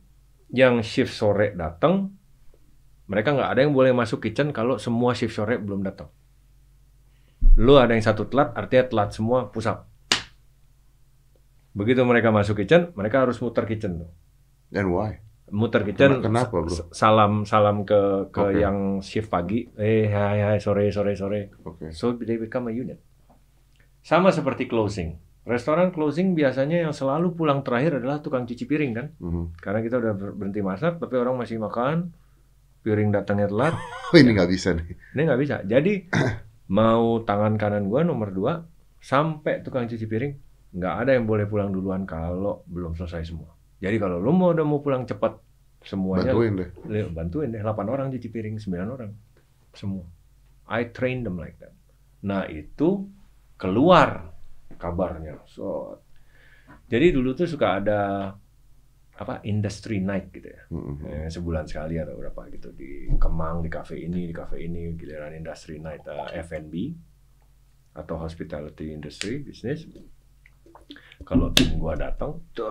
[0.51, 2.11] yang shift sore datang,
[3.07, 6.09] mereka nggak ada yang boleh masuk kitchen kalau semua shift sore belum datang.
[7.59, 9.90] Lu ada yang satu telat, artinya telat semua pusat.
[11.71, 14.09] Begitu mereka masuk kitchen, mereka harus muter kitchen tuh.
[14.75, 15.23] And why?
[15.51, 16.19] Muter kitchen.
[16.23, 16.67] Kenapa, bro?
[16.91, 18.59] Salam salam ke ke Oke.
[18.59, 19.67] yang shift pagi.
[19.75, 21.51] Eh, hai hai sore sore sore.
[21.63, 21.91] Oke.
[21.91, 22.99] So they become a unit.
[24.01, 25.15] Sama seperti closing.
[25.41, 29.07] Restoran closing biasanya yang selalu pulang terakhir adalah tukang cuci piring kan?
[29.17, 29.57] Mhm.
[29.57, 32.13] Karena kita udah ber- berhenti masak, tapi orang masih makan,
[32.85, 33.73] piring datangnya telat,
[34.13, 34.85] Oh, ini nggak bisa nih.
[35.17, 35.55] ini nggak bisa.
[35.65, 36.07] Jadi
[36.77, 38.53] mau tangan kanan gua nomor dua
[39.01, 40.33] sampai tukang cuci piring
[40.71, 43.51] nggak ada yang boleh pulang duluan kalau belum selesai semua.
[43.81, 45.35] Jadi kalau lu mau udah mau pulang cepat
[45.81, 46.69] semuanya Bantuin deh.
[47.11, 47.61] Bantuin deh.
[47.61, 49.11] 8 orang cuci piring 9 orang.
[49.73, 50.05] Semua.
[50.71, 51.73] I train them like that.
[52.23, 53.09] Nah itu
[53.57, 54.31] keluar
[54.77, 55.43] kabarnya.
[55.49, 55.99] So
[56.87, 57.99] jadi dulu tuh suka ada
[59.17, 60.63] apa industry night gitu ya.
[60.71, 60.95] Mm-mm.
[61.05, 62.71] Eh, sebulan sekali atau berapa gitu.
[62.71, 66.73] Di Kemang di cafe ini di cafe ini giliran industry night eh, F&B
[67.91, 69.83] atau hospitality industry bisnis
[71.23, 72.69] kalau tim gua datang tuh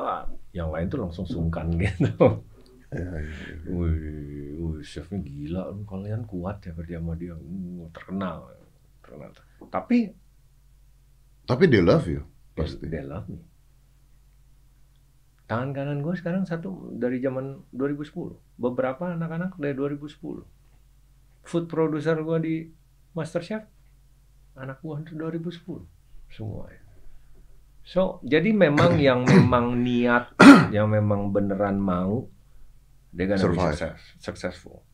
[0.50, 2.42] yang lain tuh langsung sungkan gitu
[2.90, 3.70] Ya, ya, ya.
[3.70, 8.50] Wih, wih, chefnya gila, lu kalian kuat ya kerja sama dia, Uh, terkenal,
[8.98, 9.30] terkenal.
[9.70, 10.10] Tapi
[11.46, 12.26] Tapi they love you
[12.58, 12.82] pasti.
[12.90, 13.38] they love me.
[15.46, 18.10] Tangan kanan gue sekarang satu dari zaman 2010.
[18.58, 20.42] Beberapa anak-anak dari 2010.
[21.46, 22.54] Food producer gue di
[23.14, 23.70] MasterChef,
[24.58, 25.86] anak gue dari 2010.
[26.26, 26.82] Semua ya.
[27.90, 30.38] So, jadi memang yang memang niat,
[30.76, 32.30] yang memang beneran mau,
[33.10, 33.74] dia gonna be Survive.
[33.74, 34.86] success, successful.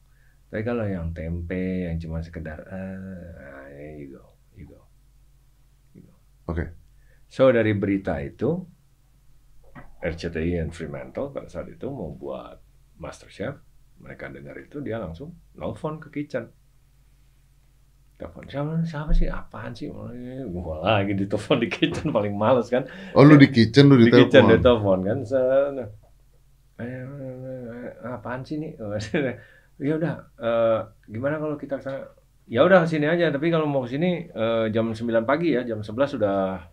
[0.48, 3.68] Tapi kalau yang tempe, yang cuma sekedar, ah,
[4.00, 4.24] you go,
[4.56, 4.80] you go.
[6.48, 6.72] Oke.
[7.28, 8.64] So dari berita itu
[10.00, 12.62] RCTI and Fremantle pada saat itu mau buat
[12.96, 13.60] MasterChef,
[14.00, 16.48] mereka dengar itu dia langsung nelfon ke kitchen.
[18.16, 19.28] Telepon siapa, siapa sih?
[19.28, 19.92] Apaan sih?
[20.48, 22.88] Gua lagi ditelepon di kitchen paling males kan.
[23.12, 24.56] Oh lu di kitchen lu Di di kitchen telepon.
[24.56, 25.18] ditelepon kan.
[25.20, 25.84] Sana.
[26.76, 27.04] Eh,
[28.04, 28.72] apaan sih nih?
[29.88, 30.80] ya udah, eh,
[31.12, 32.00] gimana kalau kita ke sana?
[32.48, 34.96] Ya udah sini aja, tapi kalau mau ke sini eh, jam 9
[35.28, 36.64] pagi ya, jam 11 sudah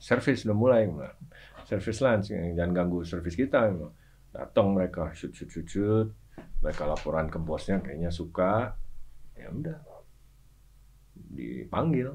[0.00, 0.88] service udah mulai.
[1.68, 3.68] Service lunch, jangan ganggu service kita.
[3.68, 3.92] bilang.
[4.32, 6.08] Datang mereka shoot shoot shoot shoot.
[6.64, 8.72] Mereka laporan ke bosnya kayaknya suka.
[9.36, 9.76] Ya udah.
[11.32, 12.12] Dipanggil.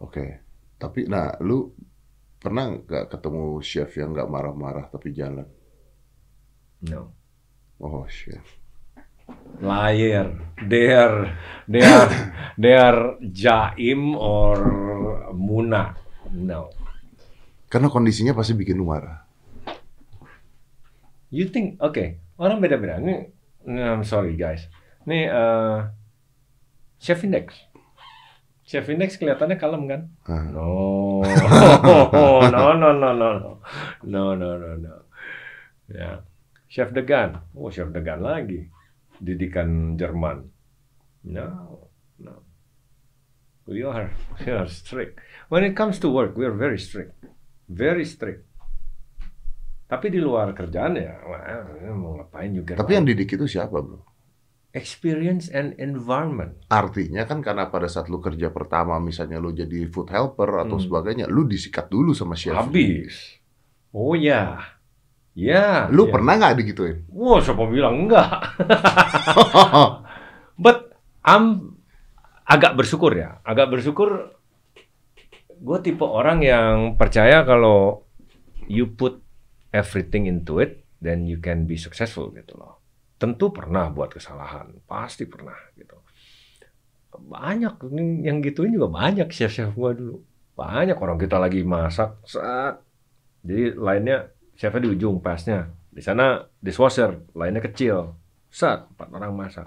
[0.00, 0.24] Oke.
[0.80, 1.68] Tapi nah lu
[2.40, 5.46] pernah nggak ketemu chef yang nggak marah-marah tapi jalan?
[6.88, 7.12] No.
[7.80, 8.64] Oh chef.
[9.60, 10.28] liar.
[10.68, 11.32] They are
[11.64, 12.12] they are
[12.60, 14.56] they are jaim or
[15.32, 15.96] muna.
[16.32, 16.72] No.
[17.68, 19.24] Karena kondisinya pasti bikin lu marah.
[21.34, 23.02] You think oke, orang beda-beda.
[23.02, 23.14] Ini
[23.66, 24.68] I'm sorry guys.
[25.08, 25.78] Ini eh,
[27.04, 27.52] Chef Index.
[28.64, 30.00] Chef Index kelihatannya kalem kan?
[30.24, 30.48] Ah.
[30.48, 31.20] No.
[32.48, 33.50] no, no, no, no, no.
[34.08, 34.94] No, no, no, no.
[35.92, 36.24] Ya.
[36.64, 37.44] Chef Degan.
[37.52, 38.72] Oh, Chef Degan lagi.
[39.20, 40.48] Didikan Jerman.
[41.28, 41.92] No,
[42.24, 42.40] no.
[43.68, 44.08] We are,
[44.40, 45.20] we are strict.
[45.52, 47.12] When it comes to work, we are very strict.
[47.68, 48.48] Very strict.
[49.92, 52.80] Tapi di luar kerjaan ya, wah, mau ngapain juga.
[52.80, 54.13] Tapi yang didik itu siapa bro?
[54.74, 56.58] Experience and environment.
[56.66, 60.84] Artinya kan karena pada saat lu kerja pertama misalnya lu jadi food helper atau Hmm.
[60.84, 62.58] sebagainya, lu disikat dulu sama chef.
[62.58, 63.38] Habis.
[63.94, 64.58] Oh ya.
[65.32, 65.86] Ya.
[65.88, 66.12] Lu ya.
[66.12, 67.06] pernah nggak digituin?
[67.08, 68.58] Wah, siapa bilang enggak?
[70.64, 71.78] But I'm
[72.44, 73.38] agak bersyukur ya.
[73.42, 74.34] Agak bersyukur
[75.54, 78.04] gue tipe orang yang percaya kalau
[78.68, 79.22] you put
[79.72, 82.83] everything into it, then you can be successful gitu loh.
[83.14, 85.96] Tentu pernah buat kesalahan, pasti pernah gitu.
[87.14, 87.78] Banyak
[88.26, 90.16] yang gituin juga banyak chef-chef gue dulu.
[90.58, 92.78] Banyak orang kita lagi masak, saat
[93.44, 95.70] jadi lainnya chefnya di ujung pasnya.
[95.94, 98.18] Di sana dishwasher, lainnya kecil.
[98.50, 99.66] Saat empat orang masak.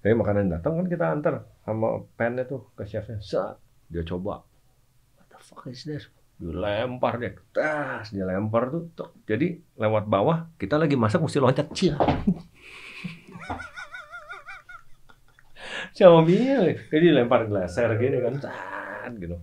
[0.00, 3.20] Jadi makanan datang kan kita antar sama pennya tuh ke chefnya.
[3.20, 4.44] Saat dia coba.
[5.16, 6.08] What the fuck is this?
[6.38, 7.34] Dilempar dia.
[7.50, 8.88] Tas, dia lempar tuh.
[9.26, 11.66] Jadi lewat bawah, kita lagi masak mesti loncat.
[11.74, 11.98] Cia.
[15.94, 16.78] Siapa bilang?
[16.92, 18.34] Jadi lempar glaser gini kan.
[18.38, 19.34] Tat, gitu.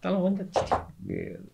[0.00, 0.48] Kita loncat.
[1.04, 1.46] Gitu.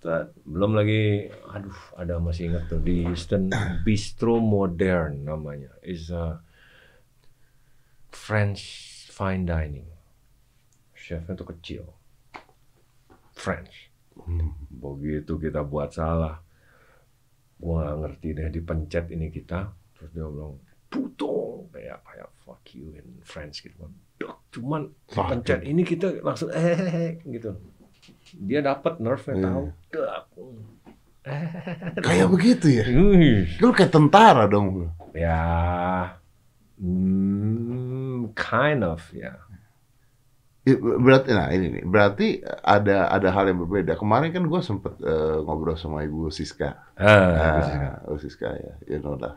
[0.00, 0.32] Tat.
[0.48, 3.52] Belum lagi, aduh, ada masih ingat tuh di Houston
[3.84, 5.70] Bistro Modern namanya.
[5.84, 6.40] Is a
[8.12, 8.60] French
[9.12, 9.88] fine dining.
[10.96, 11.84] Chefnya tuh kecil.
[13.36, 13.90] French.
[14.68, 16.40] Begitu kita buat salah,
[17.56, 19.72] gua nggak ngerti deh dipencet ini kita.
[20.02, 20.58] Terus dia bilang,
[20.90, 23.92] putung kayak kayak fuck you in French gitu kan.
[24.50, 27.54] Cuman Fuck pencet ini kita langsung eh gitu.
[28.34, 29.46] Dia dapat nerve-nya Iya.
[29.46, 29.64] tahu.
[29.94, 30.24] Dak.
[32.02, 32.84] Kayak begitu ya?
[33.62, 34.90] Lu kayak tentara dong.
[35.14, 35.38] Ya,
[36.82, 39.38] mm, kind of ya.
[40.62, 42.26] Ya, Berarti, nah ini nih, berarti
[42.62, 43.98] ada ada hal yang berbeda.
[43.98, 46.78] Kemarin kan gue sempet eh, ngobrol sama Ibu Siska.
[46.94, 47.78] Ah, bagus ya.
[47.82, 49.34] Ah, Ibu Siska ya, you know lah.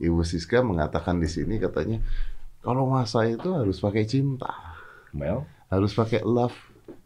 [0.00, 2.00] Ibu Siska mengatakan di sini katanya
[2.64, 4.52] kalau masa itu harus pakai cinta,
[5.16, 6.56] Well, harus pakai love.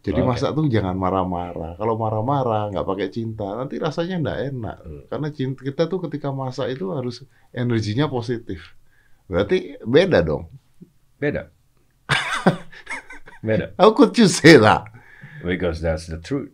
[0.05, 0.29] Jadi Oke.
[0.37, 1.81] masak tuh jangan marah-marah.
[1.81, 4.77] Kalau marah-marah nggak pakai cinta, nanti rasanya nggak enak.
[4.85, 5.03] Hmm.
[5.09, 8.77] Karena cinta kita tuh ketika masak itu harus energinya positif.
[9.25, 10.45] Berarti beda dong.
[11.17, 11.49] Beda.
[13.45, 13.73] Beda.
[13.77, 14.89] How could you say that?
[15.41, 16.53] Because that's the truth.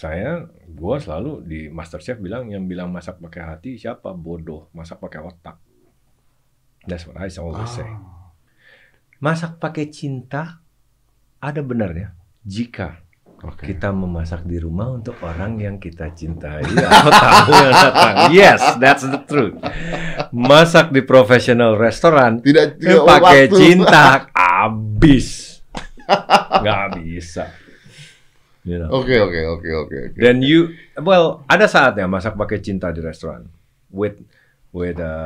[0.00, 5.20] Saya, gua selalu di MasterChef bilang yang bilang masak pakai hati siapa bodoh, masak pakai
[5.20, 5.60] otak.
[6.88, 7.84] That's what I always say.
[7.84, 8.32] Ah.
[9.20, 10.64] Masak pakai cinta
[11.36, 13.04] ada benarnya jika
[13.44, 13.68] Oke.
[13.68, 18.14] kita memasak di rumah untuk orang yang kita cintai atau tamu yang datang.
[18.32, 19.60] Yes, that's the truth.
[20.32, 23.56] Masak di professional restoran Tidak Eh, tidak pakai waktu.
[23.60, 25.60] cinta habis
[26.08, 27.52] nggak bisa
[28.64, 28.88] you know.
[28.92, 30.16] Oke oke oke oke oke.
[30.20, 33.48] then you well ada saatnya masak pakai cinta di restoran
[33.88, 34.20] with
[34.70, 35.16] with a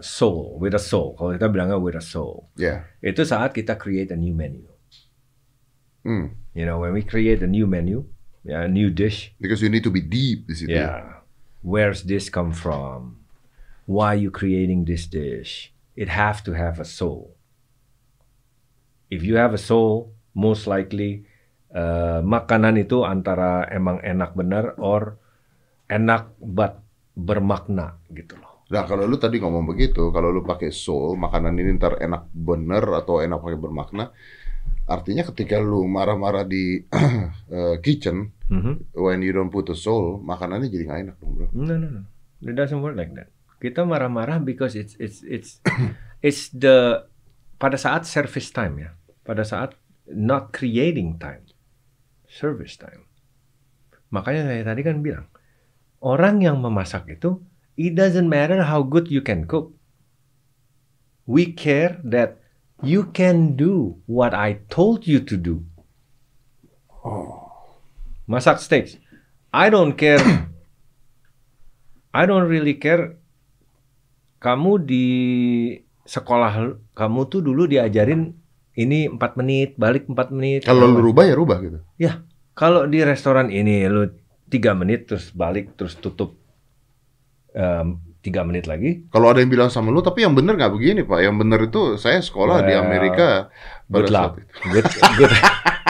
[0.00, 2.86] soul with a soul kalau kita bilangnya with a soul Ya.
[3.04, 4.64] itu saat kita create a new menu
[6.06, 6.38] Hmm.
[6.54, 8.06] you know when we create a new menu
[8.46, 10.70] yeah, a new dish Because you need to be deep di situ.
[10.70, 11.26] Yeah.
[11.66, 13.18] Where's this come from?
[13.90, 15.74] Why you creating this dish?
[15.98, 17.34] It have to have a soul.
[19.10, 21.26] If you have a soul, most likely
[21.76, 25.20] uh, makanan itu antara emang enak bener or
[25.86, 26.80] enak but
[27.12, 28.64] bermakna gitu loh.
[28.66, 32.82] Nah kalau lu tadi ngomong begitu, kalau lu pakai soul, makanan ini ntar enak bener
[32.98, 34.10] atau enak pakai bermakna,
[34.90, 36.82] artinya ketika lu marah-marah di
[37.54, 38.94] eh, kitchen, Mhm.
[38.94, 41.46] when you don't put a soul, makanannya jadi nggak enak dong bro.
[41.54, 42.02] No, no, no.
[42.42, 43.30] It doesn't work like that.
[43.58, 45.62] Kita marah-marah because it's it's it's
[46.26, 47.06] it's the
[47.58, 48.90] pada saat service time ya.
[49.22, 49.78] Pada saat
[50.10, 51.45] not creating time.
[52.36, 53.08] Service time.
[54.12, 55.26] Makanya saya tadi kan bilang,
[56.04, 57.40] orang yang memasak itu
[57.80, 59.72] it doesn't matter how good you can cook.
[61.24, 62.44] We care that
[62.84, 65.64] you can do what I told you to do.
[68.28, 69.00] Masak steak.
[69.50, 70.20] I don't care
[72.16, 73.20] I don't really care.
[74.40, 75.04] Kamu di
[76.08, 78.32] sekolah kamu tuh dulu diajarin
[78.76, 80.60] ini 4 menit, balik 4 menit.
[80.62, 81.78] Kalau lu rubah ya rubah gitu.
[81.96, 84.12] Ya, kalau di restoran ini lu
[84.46, 86.36] 3 menit terus balik terus tutup
[87.50, 89.06] em, 3 menit lagi.
[89.08, 91.24] Kalau ada yang bilang sama lu, tapi yang bener nggak begini pak.
[91.24, 93.28] Yang bener itu saya sekolah di Well, Amerika.
[93.86, 94.32] pada Good saat luck.
[94.36, 94.54] itu.
[94.70, 94.86] Good
[95.16, 95.32] good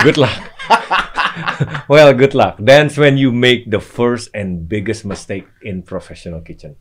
[0.05, 0.37] good luck.
[1.92, 2.55] well, good luck.
[2.61, 6.77] That's when you make the first and biggest mistake in professional kitchen.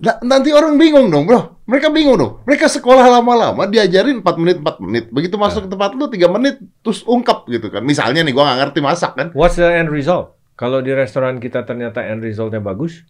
[0.00, 1.60] Nah, nanti orang bingung dong bro.
[1.68, 2.32] Mereka bingung dong.
[2.48, 5.04] Mereka sekolah lama-lama diajarin 4 menit 4 menit.
[5.12, 7.84] Begitu masuk ke tempat lu 3 menit terus ungkap gitu kan.
[7.84, 9.28] Misalnya nih gua nggak ngerti masak kan.
[9.36, 10.40] What's the end result?
[10.56, 13.04] Kalau di restoran kita ternyata end resultnya bagus,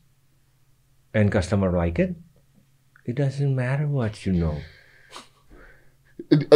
[1.11, 2.15] and customer like it,
[3.07, 4.59] it doesn't matter what you know.
[6.31, 6.47] Eh,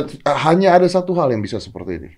[0.47, 2.11] Hanya ada satu hal yang bisa seperti ini.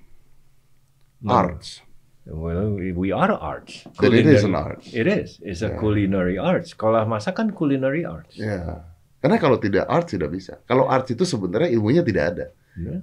[1.25, 1.57] Mana?
[1.57, 1.86] Arts.
[2.27, 3.87] Well, we are arts.
[4.03, 4.83] Then it is an art.
[4.91, 5.39] It is.
[5.47, 5.79] It's a Yeah.
[5.79, 6.75] culinary arts.
[6.75, 8.35] Kalau masak kan culinary arts.
[8.35, 8.83] Ya.
[9.23, 10.59] Karena kalau tidak arts tidak bisa.
[10.67, 12.47] Kalau arts itu sebenarnya ilmunya tidak ada.
[12.75, 12.99] Ya.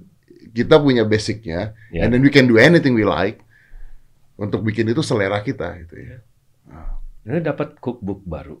[0.52, 2.04] Kita punya basicnya, Ya.
[2.04, 3.40] and then we can do anything we like
[4.36, 6.16] untuk bikin itu selera kita gitu ya.
[7.24, 8.60] Ini dapat cookbook baru.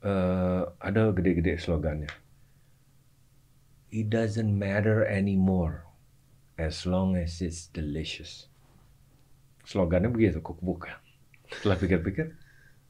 [0.00, 2.08] Eh, ada gede-gede slogannya.
[3.92, 5.84] It doesn't matter anymore
[6.56, 8.48] as long as it's delicious.
[9.66, 10.86] Slogannya begitu cookbook.
[11.50, 12.26] Setelah pikir-pikir,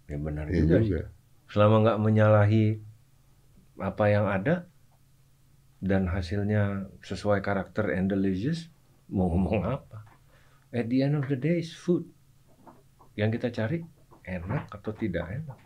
[0.06, 0.76] ya benar Iya juga.
[0.80, 0.88] sih.
[0.92, 1.02] juga.
[1.48, 2.64] Selama nggak menyalahi
[3.80, 4.68] apa yang ada
[5.80, 8.68] dan hasilnya sesuai karakter and delicious,
[9.08, 10.04] mau ngomong apa?
[10.72, 12.04] At the end of the day is food.
[13.16, 13.78] Yang kita cari
[14.28, 15.56] enak atau tidak enak.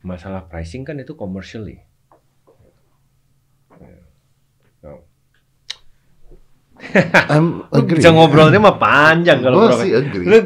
[0.00, 1.82] Masalah pricing kan itu commercially.
[7.32, 7.98] I'm agree.
[7.98, 10.26] bisa ngobrolnya mah panjang kalau profe- sih agree.
[10.28, 10.36] Lu,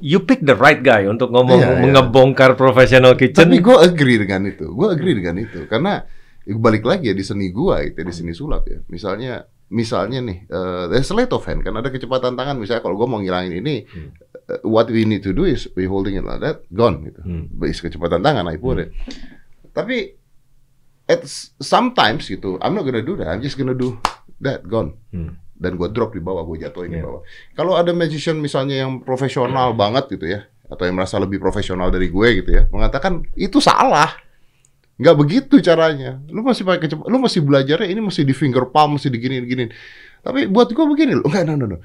[0.00, 1.90] you pick the right guy untuk ngomong Iya, iya.
[1.90, 3.50] ngebongkar professional kitchen.
[3.50, 4.70] Tapi gue agree dengan itu.
[4.70, 6.06] Gue agree dengan itu karena
[6.46, 8.78] balik lagi ya di seni gua gitu, di seni sulap ya.
[8.88, 12.58] Misalnya misalnya nih, uh, there's sleight of hand kan ada kecepatan tangan.
[12.58, 14.10] Misalnya kalau gua mau ngilangin ini, Hmm.
[14.50, 17.20] uh, what we need to do is we holding it like that, gone gitu.
[17.22, 17.46] Hmm.
[17.62, 18.90] Is kecepatan tangan, I put it.
[19.70, 20.18] Tapi
[21.06, 21.22] at
[21.58, 23.30] sometimes gitu, I'm not gonna do that.
[23.30, 23.98] I'm just gonna do
[24.40, 24.96] that, gone.
[25.12, 25.36] Hmm.
[25.54, 27.04] Dan gua drop di bawah, gua jatuhin di Iya.
[27.04, 27.22] bawah.
[27.52, 32.08] Kalau ada magician misalnya yang profesional banget gitu ya, atau yang merasa lebih profesional dari
[32.08, 34.08] gue gitu ya, mengatakan itu salah.
[34.96, 36.20] Nggak begitu caranya.
[36.28, 39.70] Lu masih pakai kecep- lu masih belajarnya ini masih di finger palm, masih diginiin giniin.
[40.20, 41.78] Tapi buat gue begini loh, enggak, no, no, no.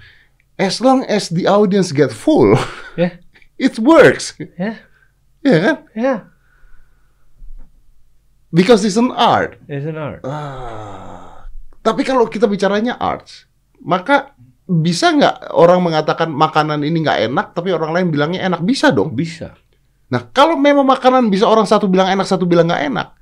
[0.55, 2.55] As long as the audience get full,
[2.95, 3.19] Ya,
[3.59, 4.35] it works.
[4.55, 4.79] ya,
[5.43, 5.75] Ya kan?
[5.91, 6.15] ya.
[8.51, 9.59] Because it's an art.
[9.67, 10.23] It's an art.
[10.23, 11.24] Ah.
[11.85, 13.45] Tapi kalau kita bicaranya arts,
[13.77, 14.33] maka
[14.65, 18.65] bisa nggak orang mengatakan makanan ini nggak enak, tapi orang lain bilangnya enak?
[18.65, 19.13] Bisa dong.
[19.13, 19.53] Bisa.
[20.09, 23.13] Nah, kalau memang makanan bisa orang satu bilang enak, satu bilang nggak enak,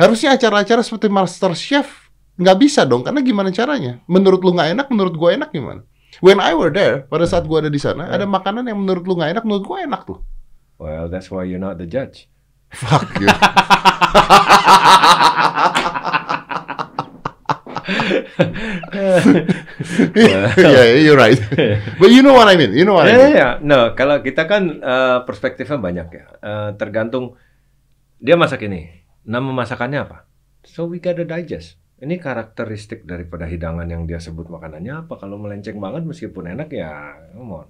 [0.00, 2.08] harusnya acara-acara seperti Master Chef
[2.40, 3.04] nggak bisa dong.
[3.04, 4.00] Karena gimana caranya?
[4.08, 5.84] Menurut lu nggak enak, menurut gue enak gimana?
[6.24, 9.20] When I were there, pada saat gue ada di sana, ada makanan yang menurut lu
[9.20, 10.24] nggak enak, menurut gue enak tuh.
[10.80, 12.32] Well, that's why you're not the judge.
[12.72, 13.28] Fuck you.
[20.16, 21.38] yeah, you're right.
[21.98, 22.72] But you know what I mean.
[22.74, 23.36] You know what I Ya, mean.
[23.36, 26.24] ya, no, kalau kita kan eh, perspektifnya banyak ya.
[26.38, 27.38] Eh, tergantung
[28.18, 28.90] dia masak ini.
[29.26, 30.18] Nama masakannya apa?
[30.62, 31.78] So we gotta digest.
[31.96, 35.16] Ini karakteristik daripada hidangan yang dia sebut makanannya apa.
[35.16, 37.66] Kalau melenceng banget meskipun enak ya, come on.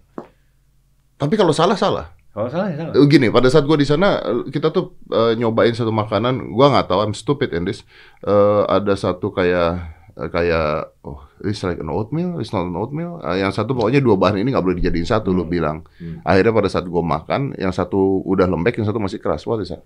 [1.17, 2.13] Tapi kalau salah salah.
[2.35, 2.93] Kalau salah ya salah.
[2.93, 6.89] Eh, Gini, pada saat gua di sana kita tuh eh, nyobain satu makanan, gua nggak
[6.91, 7.81] tahu, I'm stupid in this.
[8.21, 13.21] Eh, ada satu kayak kayak oh, it's like an oatmeal, it's not an oatmeal.
[13.21, 15.53] Eh, yang satu pokoknya dua bahan ini nggak boleh dijadiin satu, lu Hmm.
[15.53, 15.77] bilang.
[16.01, 16.25] Hmm.
[16.25, 19.45] Akhirnya pada saat gua makan, yang satu udah lembek, yang satu masih keras.
[19.45, 19.85] What is that?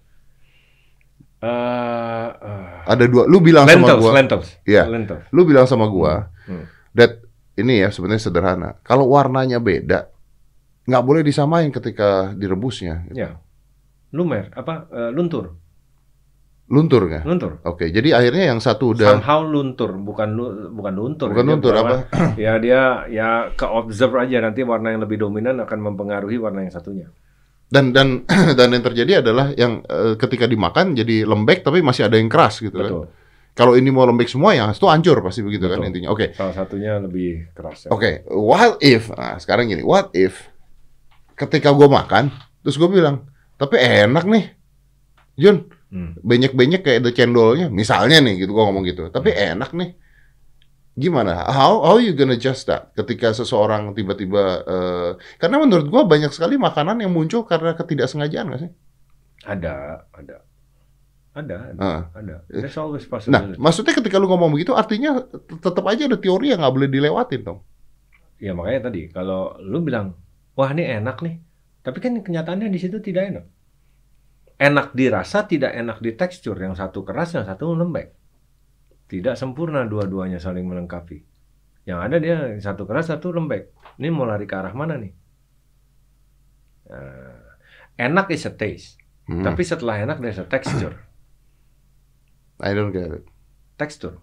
[1.40, 1.48] Eh,
[2.30, 3.24] eh, Ada dua.
[3.24, 4.48] Lu bilang sama lentils, gua, lentils.
[4.62, 4.82] Iya.
[4.86, 5.24] Lentils.
[5.32, 6.68] lu bilang sama gua, Hmm.
[6.92, 7.24] that
[7.56, 8.70] ini ya sebenarnya sederhana.
[8.84, 10.12] Kalau warnanya beda,
[10.84, 13.08] nggak boleh disamain ketika direbusnya.
[13.10, 13.40] Ya.
[14.10, 14.86] Lumer, apa?
[14.90, 15.58] eh, luntur.
[16.70, 17.26] Luntur nggak?
[17.26, 17.58] Luntur.
[17.66, 21.26] Oke, jadi akhirnya yang satu udah Somehow luntur, bukan lu- bukan luntur.
[21.34, 21.96] bukan Dia luntur apa?
[22.38, 26.70] Ya dia ya ke observe aja nanti warna yang lebih dominan akan mempengaruhi warna yang
[26.70, 27.10] satunya.
[27.66, 28.22] Dan dan
[28.58, 32.62] dan yang terjadi adalah yang eh, ketika dimakan jadi lembek tapi masih ada yang keras
[32.62, 32.86] gitu kan.
[32.86, 33.06] Betul.
[33.50, 35.90] Kalau ini mau lembek semua yang itu hancur pasti begitu kan Betul.
[35.90, 36.14] intinya.
[36.14, 36.38] Oke.
[36.38, 37.86] Salah satunya lebih keras.
[37.86, 37.90] Ya.
[37.90, 40.46] Oke, what if nah sekarang gini, what if
[41.34, 42.30] ketika gue makan
[42.62, 43.26] terus gue bilang,
[43.58, 44.44] "Tapi enak nih."
[45.34, 46.14] Jun, Hmm.
[46.22, 49.10] banyak-banyak kayak ada cendolnya, misalnya nih gitu gua ngomong gitu.
[49.10, 49.90] Tapi enak nih.
[50.94, 51.46] Gimana?
[51.50, 56.54] How how you gonna adjust that ketika seseorang tiba-tiba eh, karena menurut gua banyak sekali
[56.58, 58.70] makanan yang muncul karena ketidaksengajaan nggak sih?
[59.40, 60.36] Ada, ada,
[61.32, 61.80] ada, ada.
[61.80, 62.02] Ah.
[62.12, 62.44] ada.
[62.46, 63.56] There's always Nah, possibility.
[63.56, 65.24] maksudnya ketika lu ngomong begitu artinya
[65.58, 67.60] tetap aja ada teori yang nggak boleh dilewatin dong.
[68.38, 70.16] Ya makanya tadi kalau lu bilang,
[70.54, 71.34] wah ini enak nih,
[71.80, 73.44] tapi kan kenyataannya di situ tidak enak.
[74.60, 76.52] Enak dirasa, tidak enak di tekstur.
[76.60, 78.12] Yang satu keras, yang satu lembek.
[79.08, 81.24] Tidak sempurna dua-duanya saling melengkapi.
[81.88, 83.72] Yang ada dia satu keras, satu lembek.
[83.96, 85.12] Ini mau lari ke arah mana nih?
[86.92, 87.40] Nah,
[87.96, 89.00] enak is a taste.
[89.24, 89.40] Hmm.
[89.40, 90.92] Tapi setelah enak there's a texture.
[92.60, 93.24] I don't get it.
[93.80, 94.20] Tekstur.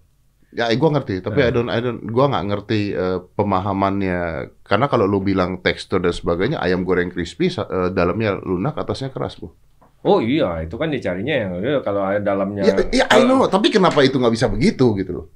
[0.54, 1.50] Ya, gua ngerti, tapi Eh.
[1.50, 4.20] I don't, I don't, gua nggak ngerti eh, pemahamannya.
[4.64, 9.36] Karena kalau lu bilang tekstur dan sebagainya, ayam goreng crispy, eh, dalamnya lunak, atasnya keras,
[9.42, 9.52] bu.
[10.08, 12.64] Oh iya, itu kan dicarinya yang eh, kalau ada dalamnya.
[12.64, 15.28] Ya, ya I know, tapi kenapa itu nggak bisa begitu gitu loh?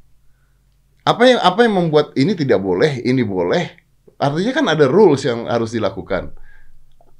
[1.03, 3.67] Apa yang apa yang membuat ini tidak boleh, ini boleh?
[4.15, 6.32] Artinya kan ada rules yang harus dilakukan.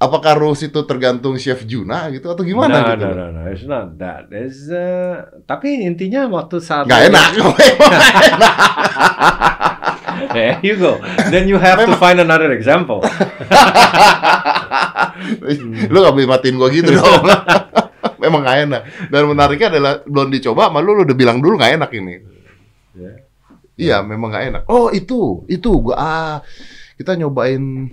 [0.02, 3.06] Apakah rules itu tergantung chef Juna gitu atau gimana Nah, gitu?
[3.06, 3.18] nah, loh?
[3.22, 4.26] nah, nah, it's not that.
[4.34, 7.30] It's, uh, tapi intinya waktu saat Nggak enak.
[10.32, 10.98] There you go.
[11.30, 13.04] Then you have to find another example.
[15.88, 17.24] lu nggak boleh matiin gua gitu dong.
[18.24, 18.82] Memang nggak enak.
[19.10, 22.16] Dan menariknya adalah belum dicoba, malu lu udah bilang dulu nggak enak ini.
[22.94, 23.14] Ya.
[23.78, 24.64] Iya, memang nggak enak.
[24.70, 26.36] Oh itu, itu gua ah
[26.96, 27.90] kita nyobain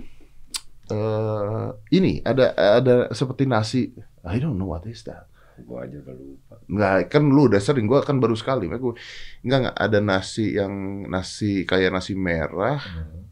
[0.89, 3.89] eh ini ada ada seperti nasi.
[4.25, 5.25] I don't know what is that.
[5.59, 6.55] Gua aja udah lupa.
[6.65, 8.69] Nggak, kan lu udah sering, gua kan baru sekali.
[8.69, 8.95] Gua-
[9.41, 10.71] Nggak, nggak ada nasi yang
[11.05, 12.79] nasi kayak nasi merah,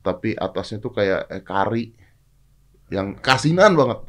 [0.01, 1.93] tapi atasnya tuh kayak eh, kari
[2.91, 3.99] yang kasinan banget.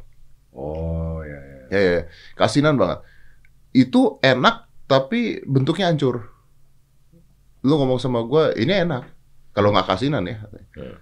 [0.54, 1.58] Oh ya ya.
[1.68, 2.02] Ya, ya,
[2.34, 3.04] kasinan banget.
[3.76, 6.32] Itu enak, tapi bentuknya hancur.
[7.60, 9.04] Lu ngomong sama gua, ini enak.
[9.52, 10.46] Kalau nggak kasinan ya.
[10.78, 10.96] Ya.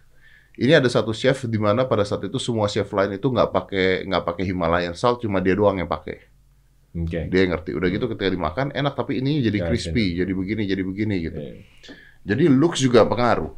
[0.56, 4.08] Ini ada satu chef di mana pada saat itu semua chef lain itu nggak pakai
[4.08, 6.24] nggak pakai Himalayan salt, cuma dia doang yang pakai.
[6.96, 7.28] Oke.
[7.28, 7.76] Dia yang ngerti.
[7.76, 11.38] Udah gitu ketika dimakan enak, tapi ini Ya, jadi crispy, jadi begini, jadi begini gitu.
[11.38, 11.54] Ya.
[12.32, 13.52] Jadi looks juga pengaruh.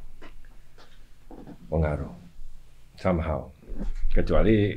[1.71, 2.11] Pengaruh.
[2.99, 3.55] Somehow.
[4.19, 4.75] Kecuali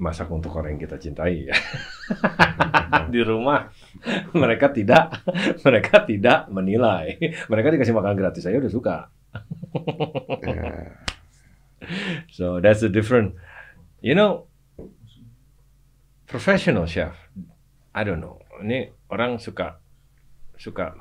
[0.00, 1.56] masak untuk orang yang kita cintai ya.
[3.12, 3.68] Di rumah
[4.32, 5.20] mereka tidak
[5.60, 7.20] mereka tidak menilai.
[7.20, 8.96] Mereka dikasih makan gratis saya udah suka.
[12.36, 13.40] So that's the different.
[14.04, 14.52] You know,
[16.28, 17.16] professional chef.
[17.96, 18.44] I don't know.
[18.60, 19.80] Ini orang suka
[20.60, 20.92] suka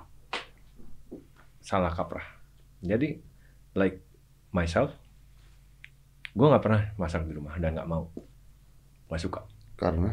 [1.59, 2.23] salah kaprah.
[2.79, 3.19] Jadi,
[3.75, 3.99] like
[4.55, 4.95] myself,
[6.33, 8.09] gue nggak pernah masak di rumah dan nggak mau,
[9.09, 9.45] nggak suka.
[9.79, 10.11] Karena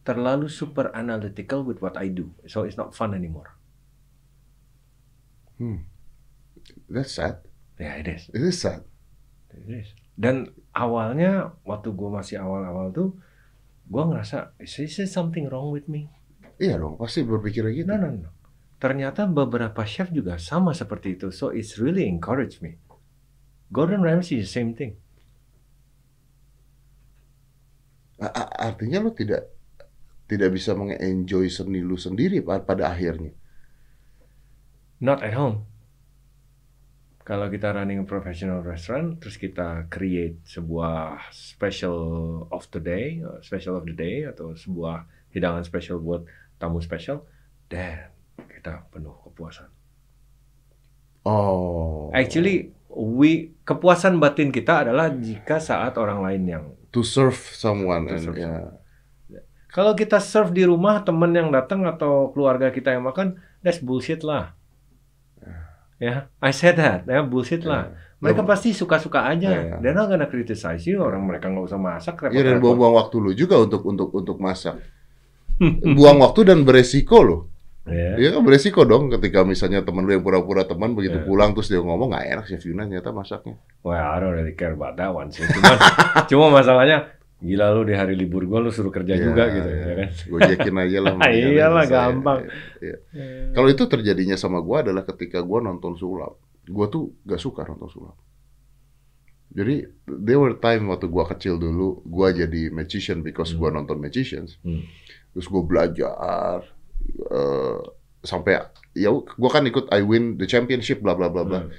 [0.00, 3.52] Terlalu super analytical with what I do, so it's not fun anymore.
[6.88, 7.44] that's sad.
[7.76, 8.32] Ya, it is.
[8.32, 8.80] It is sad.
[9.52, 9.92] It is.
[10.16, 13.16] Dan awalnya waktu gue masih awal-awal tuh,
[13.92, 16.08] gue ngerasa, is there something wrong with me?
[16.60, 17.88] Iya dong, pasti berpikir gitu.
[17.88, 18.30] No, no, no.
[18.80, 21.28] Ternyata beberapa chef juga sama seperti itu.
[21.32, 22.80] So it's really encouraged me.
[23.70, 24.98] Gordon Ramsay the same thing.
[28.20, 29.48] A- Artinya lu tidak
[30.26, 33.34] tidak bisa mengenjoy seni lu sendiri pa- pada akhirnya.
[35.00, 35.64] Not at home.
[37.24, 41.98] Kalau kita running a professional restaurant, terus kita create sebuah special
[42.50, 46.26] of the day, special of the day, atau sebuah hidangan special buat
[46.58, 47.22] tamu special,
[47.70, 49.70] dan kita penuh kepuasan.
[51.22, 52.10] Oh.
[52.10, 58.18] Actually, we kepuasan batin kita adalah jika saat orang lain yang to serve someone To
[58.18, 58.52] and serve ya.
[59.70, 64.26] Kalau kita serve di rumah teman yang datang atau keluarga kita yang makan, that's bullshit
[64.26, 64.58] lah.
[66.02, 67.94] Ya, I said that, ya bullshit lah.
[68.18, 69.48] Mereka pasti suka-suka aja.
[69.48, 69.76] Ya, ya.
[69.78, 70.98] They're not gonna criticize you.
[70.98, 72.18] Orang mereka nggak usah masak.
[72.28, 72.60] Iya dan repot-repot.
[72.66, 74.76] buang-buang waktu lu juga untuk untuk untuk masak.
[75.96, 77.40] Buang waktu dan beresiko loh.
[77.90, 78.14] Ya.
[78.16, 81.26] Iya kan beresiko dong ketika misalnya temen lu yang pura-pura teman begitu Iya.
[81.26, 83.58] pulang terus dia ngomong nggak enak chef Yuna ternyata masaknya.
[83.82, 85.42] Well, I don't really care about that one sih.
[85.42, 85.74] Cuman,
[86.30, 87.10] cuma masalahnya,
[87.42, 90.08] gila lu di hari libur gua lu suruh kerja juga gitu, ya kan?
[90.12, 91.12] Gue jekin aja lah.
[91.32, 91.92] Iyalah, saya.
[92.14, 92.38] gampang.
[92.78, 92.96] Iya.
[93.52, 96.38] Kalau itu terjadinya sama gua adalah ketika gua nonton sulap.
[96.68, 98.14] Gua tuh gak suka nonton sulap.
[99.50, 104.62] Jadi there were time waktu gua kecil dulu, gua jadi magician because gua nonton magicians.
[104.62, 104.86] Hmm.
[105.34, 106.62] Terus gua belajar
[107.30, 107.78] eh,
[108.20, 108.60] sampai
[108.92, 111.60] ya gua kan ikut I win the championship bla bla bla bla.
[111.64, 111.72] Hmm.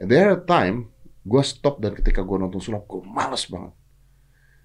[0.00, 0.90] And there are time
[1.22, 3.72] gua stop dan ketika gua nonton sulap gua males banget.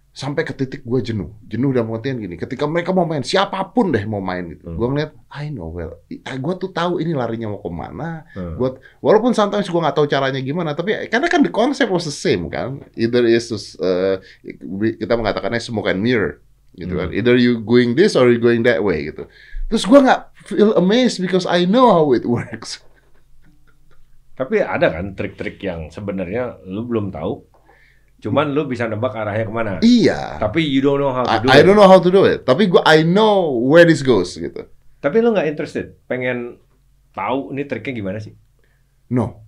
[0.10, 1.38] Sampai ke titik gua jenuh.
[1.46, 4.66] Jenuh dalam pengertian gini, ketika mereka mau main, siapa pun deh mau main gitu.
[4.66, 4.76] Hmm.
[4.76, 6.02] Gua ngeliat, I know well,
[6.42, 8.58] gua tuh tahu ini larinya mau ke mana, Hmm.
[8.58, 12.16] Gua walaupun sometimes gua nggak tahu caranya gimana, tapi karena kan the concept was the
[12.16, 12.82] same kan.
[12.98, 14.18] Either is uh,
[14.98, 16.42] kita mengatakannya smoke and mirror
[16.74, 17.14] gitu kan.
[17.14, 19.30] Either you going this or you going that way gitu.
[19.70, 22.82] Terus gua nggak feel amazed because I know how it works.
[24.34, 27.44] Tapi ada kan trik-trik yang sebenarnya lu belum tahu,
[28.24, 29.72] cuman lu bisa nebak arahnya ke mana.
[29.84, 30.40] Iya.
[30.40, 31.64] Tapi you don't know how to I, do I it.
[31.68, 32.48] don't know how to do it.
[32.48, 34.66] Tapi gua I know where this goes gitu.
[35.00, 36.58] Tapi lu nggak interested, pengen
[37.12, 38.34] tahu ini triknya gimana sih?
[39.12, 39.44] No.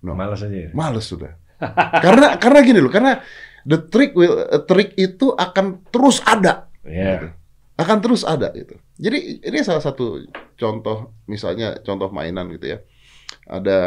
[0.00, 0.16] No.
[0.16, 0.70] Malas aja.
[0.70, 0.70] ya?
[0.72, 1.36] Males sudah.
[2.04, 3.20] karena karena gini loh, karena
[3.68, 6.70] the trick will a trick itu akan terus ada.
[6.86, 7.36] Iya.
[7.80, 8.76] Akan terus ada gitu.
[9.00, 10.20] Jadi ini salah satu
[10.60, 12.78] contoh misalnya contoh mainan gitu ya.
[13.48, 13.78] Ada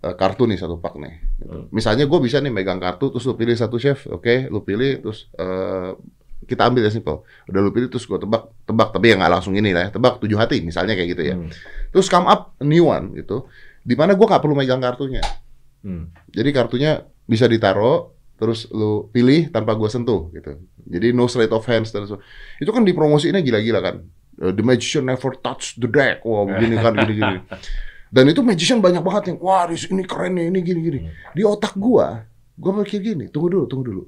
[0.00, 1.14] eh, kartu nih satu pak nih.
[1.44, 1.52] gitu.
[1.52, 1.66] Hmm.
[1.68, 5.28] Misalnya gue bisa nih megang kartu terus lu pilih satu chef, oke, lu pilih terus
[5.36, 5.92] eh,
[6.48, 7.22] kita ambil ya simple.
[7.46, 10.18] Udah lu pilih terus gue tebak, tebak tapi ya nggak langsung ini lah ya, tebak
[10.22, 11.36] tujuh hati misalnya kayak gitu ya.
[11.36, 11.50] Hmm.
[11.92, 13.46] Terus come up new one gitu.
[13.82, 15.22] Di mana gue nggak perlu megang kartunya.
[15.82, 16.14] Hmm.
[16.30, 18.11] Jadi kartunya bisa ditaruh
[18.42, 20.58] terus lu pilih tanpa gua sentuh gitu.
[20.82, 22.18] Jadi no straight of hands dan so.
[22.58, 24.02] Itu kan dipromosiinnya gila-gila kan.
[24.42, 26.26] Uh, The magician never touch the deck.
[26.26, 27.38] Wah, begini kan gini-gini.
[28.10, 30.98] Dan itu magician banyak banget yang wah ini keren nih, ini gini-gini.
[31.32, 32.26] Di otak gua,
[32.58, 34.02] gua mikir gini, tunggu dulu, tunggu dulu.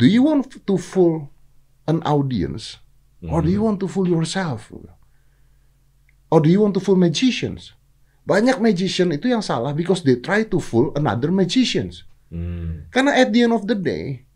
[0.00, 1.28] Do you want to fool
[1.84, 2.80] an audience
[3.28, 4.72] or do you want to fool yourself?
[6.32, 7.76] Or do you want to fool magicians?
[8.24, 12.08] Banyak magician itu yang salah because they try to fool another magicians.
[12.34, 12.90] Hmm.
[12.90, 14.26] Karena at the end of the day,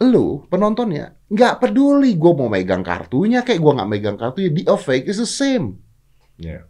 [0.00, 5.04] lu penontonnya nggak peduli gue mau megang kartunya kayak gue nggak megang kartunya, the fake
[5.12, 5.76] is the same.
[6.40, 6.64] Ya.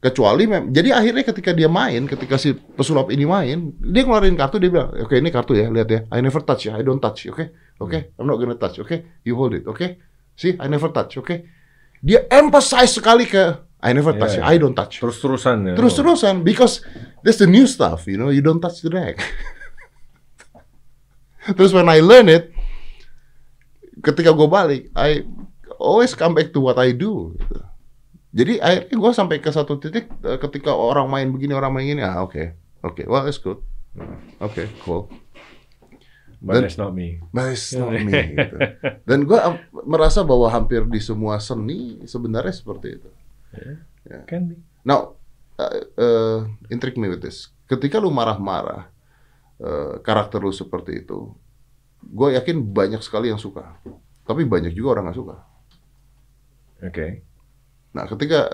[0.00, 4.56] Kecuali mem jadi akhirnya ketika dia main, ketika si pesulap ini main, dia ngeluarin kartu
[4.58, 7.28] dia bilang, oke ini kartu ya, lihat ya, I never touch ya, I don't touch,
[7.28, 10.00] oke, oke, I'm not gonna touch, oke, you hold it, oke,
[10.34, 11.36] see, I never touch, oke.
[12.00, 15.00] Dia emphasize sekali ke I never touch, Yeah, I don't touch.
[15.00, 15.74] Terus-terusan ya.
[15.76, 16.80] Terus-terusan because
[17.20, 19.20] that's the new stuff, you know, you don't touch the deck.
[21.50, 22.50] Terus when I learn it,
[24.00, 25.24] ketika gue balik, I
[25.76, 27.34] always come back to what I do.
[27.36, 27.60] gitu.
[28.30, 31.98] Jadi akhirnya gue sampai ke satu titik eh, ketika orang main begini, orang main gini,
[32.00, 33.58] ah oke, oke, well it's good,
[34.38, 35.10] oke, cool.
[36.38, 37.18] But Dan- that's not me.
[37.34, 38.14] But it's not me.
[38.32, 38.56] gitu.
[39.04, 39.36] Dan gue
[39.82, 43.10] merasa bahwa hampir di semua seni sebenarnya seperti itu.
[44.24, 44.56] Can be.
[44.80, 45.18] Now,
[45.58, 46.38] uh, uh,
[46.70, 47.50] intrigue me with this.
[47.66, 48.88] Ketika lu marah-marah,
[49.60, 51.36] uh, karakter lu seperti itu,
[52.00, 53.78] gue yakin banyak sekali yang suka.
[54.24, 55.36] Tapi banyak juga orang nggak suka.
[56.80, 57.08] Oke.
[57.90, 58.46] Nah, ketika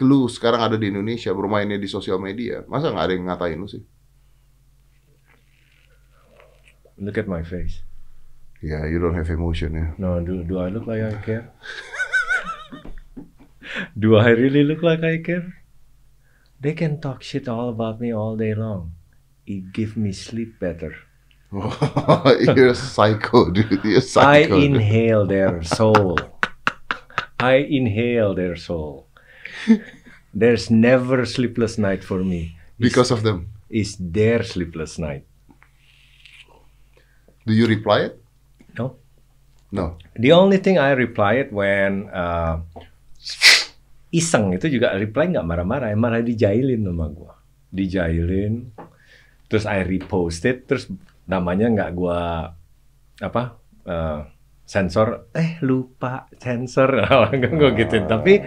[0.00, 3.68] lu sekarang ada di Indonesia, bermainnya di sosial media, masa nggak ada yang ngatain lu
[3.68, 3.82] sih?
[6.94, 7.82] Look at my face.
[8.62, 9.86] Ya, you don't have emotion ya.
[9.98, 11.50] No, do do I look like I care?
[13.98, 15.58] do I really look like I care?
[16.62, 18.94] They can talk shit all about me all day long.
[19.46, 20.94] It give me sleep better.
[21.54, 23.84] You're psycho, dude.
[23.84, 24.60] You're I psycho.
[24.60, 24.74] dude.
[24.74, 26.18] inhale their soul.
[27.38, 29.06] I inhale their soul.
[30.34, 32.58] There's never sleepless night for me.
[32.78, 33.54] Because of them.
[33.70, 35.24] It's their sleepless night.
[37.46, 38.22] Do you reply it?
[38.78, 38.96] No.
[39.70, 39.98] No.
[40.16, 42.62] The only thing I reply it when uh,
[44.14, 47.34] iseng itu juga reply nggak marah-marah, malah dijailin sama gua.
[47.74, 48.70] Dijailin,
[49.54, 50.90] terus I repost it, terus
[51.30, 52.50] namanya nggak gua
[53.22, 53.42] apa
[53.86, 54.26] uh,
[54.66, 57.06] sensor, eh lupa sensor,
[57.54, 58.10] gua gituin.
[58.10, 58.42] Tapi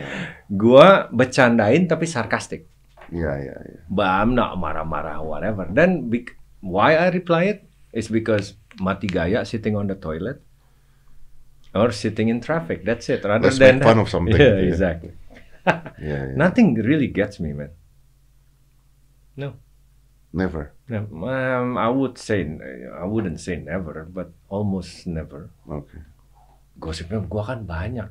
[0.52, 2.68] gua bercandain tapi sarkastik.
[3.08, 3.80] Iya, iya, iya.
[4.20, 5.64] I'm not marah-marah whatever.
[5.72, 7.60] Then bec- why I reply it
[7.96, 10.44] is because mati gaya sitting on the toilet
[11.72, 12.84] or sitting in traffic.
[12.84, 13.24] That's it.
[13.24, 14.36] Rather Let's than make fun that- of something.
[14.44, 14.68] Yeah, Yeah.
[14.68, 15.14] exactly.
[16.00, 16.36] Iya, iya.
[16.36, 17.72] Nothing really gets me, man.
[19.36, 19.56] No.
[20.36, 20.76] Never.
[20.88, 22.48] Um, I would say
[22.96, 25.52] I wouldn't say never, but almost never.
[25.68, 26.00] Oke.
[26.80, 28.08] Gosipnya gua kan banyak.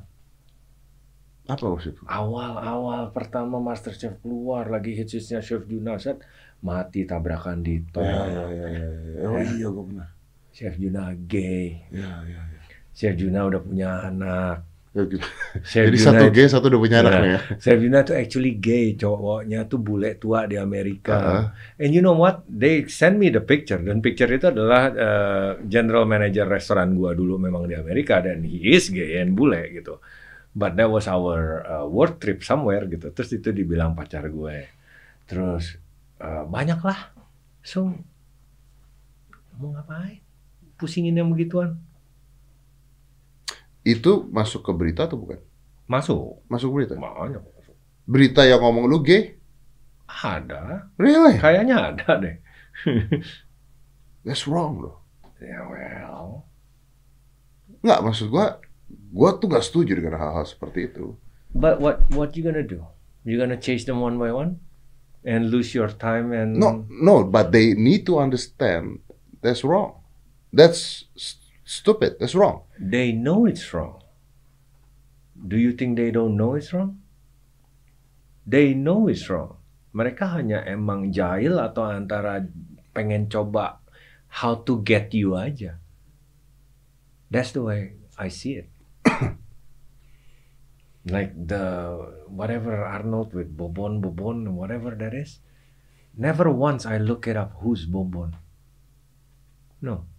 [1.47, 1.95] Apa gosip?
[2.03, 6.19] Awal-awal pertama MasterChef keluar lagi hitsnya Chef Junasat
[6.59, 8.03] mati tabrakan di tol.
[8.03, 9.25] Ya, ya, ya, ya, ya.
[9.25, 9.47] Oh Ya.
[9.55, 10.09] iya, gue benar.
[10.51, 11.87] Chef Juna gay.
[11.87, 12.67] Ya, ya, ya.
[12.91, 14.67] Chef Juna udah punya anak.
[15.05, 17.19] Ya, Jadi satu gay, satu udah punya anak Ya.
[17.21, 17.39] nih ya.
[17.61, 21.13] Chef Juna tuh actually gay, cowoknya tuh bule tua di Amerika.
[21.13, 21.45] Uh-huh.
[21.77, 22.41] And you know what?
[22.49, 27.37] They send me the picture dan picture itu adalah uh, general manager restoran gua dulu
[27.37, 30.01] memang di Amerika dan he is gay and bule gitu.
[30.57, 33.13] But that was our uh, work trip somewhere gitu.
[33.13, 34.65] Terus itu dibilang pacar gue.
[35.29, 35.77] Terus
[36.17, 37.13] uh, banyak lah.
[37.61, 37.93] So
[39.61, 40.21] mau ngapain?
[40.81, 41.77] Pusingin yang begituan.
[43.87, 45.39] Itu masuk ke berita atau bukan?
[45.87, 46.43] Masuk.
[46.51, 46.99] Masuk berita.
[46.99, 47.75] Banyak masuk.
[48.03, 49.39] Berita yang ngomong lu gay?
[50.07, 50.91] Ada.
[50.99, 51.39] Really?
[51.39, 52.35] Kayaknya ada deh.
[54.27, 55.07] That's wrong loh.
[55.39, 56.43] Ya well.
[57.79, 58.59] Nggak, maksud gua,
[59.15, 61.15] gua tuh nggak setuju dengan hal-hal seperti itu.
[61.55, 62.83] But what what you gonna do?
[63.23, 64.59] You gonna chase them one by one
[65.23, 68.99] and lose your time and No, no, but they need to understand
[69.39, 70.03] that's wrong.
[70.51, 72.19] That's st- stupid.
[72.19, 72.66] That's wrong.
[72.79, 74.01] They know it's wrong.
[75.37, 77.01] Do you think they don't know it's wrong?
[78.47, 79.59] They know it's wrong.
[79.93, 82.45] Mereka hanya emang jahil atau antara
[82.93, 83.81] pengen coba
[84.41, 85.77] how to get you aja.
[87.29, 88.69] That's the way I see it.
[91.11, 91.97] like the
[92.31, 95.39] whatever Arnold with Bobon Bobon whatever that is.
[96.17, 98.33] Never once I look it up who's Bobon.
[99.81, 100.09] No.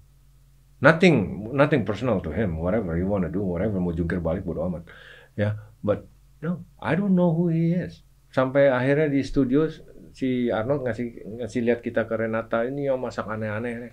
[0.79, 2.63] Nothing nothing personal to him.
[2.63, 4.87] Whatever you want to do, whatever mau jungkir balik bodo amat.
[5.35, 6.07] Ya, but
[6.39, 8.07] no, I don't know who he is.
[8.31, 9.67] Sampai akhirnya di studio
[10.15, 11.07] si Arnold ngasih
[11.43, 13.91] ngasih lihat kita ke Renata ini yang masak aneh-aneh.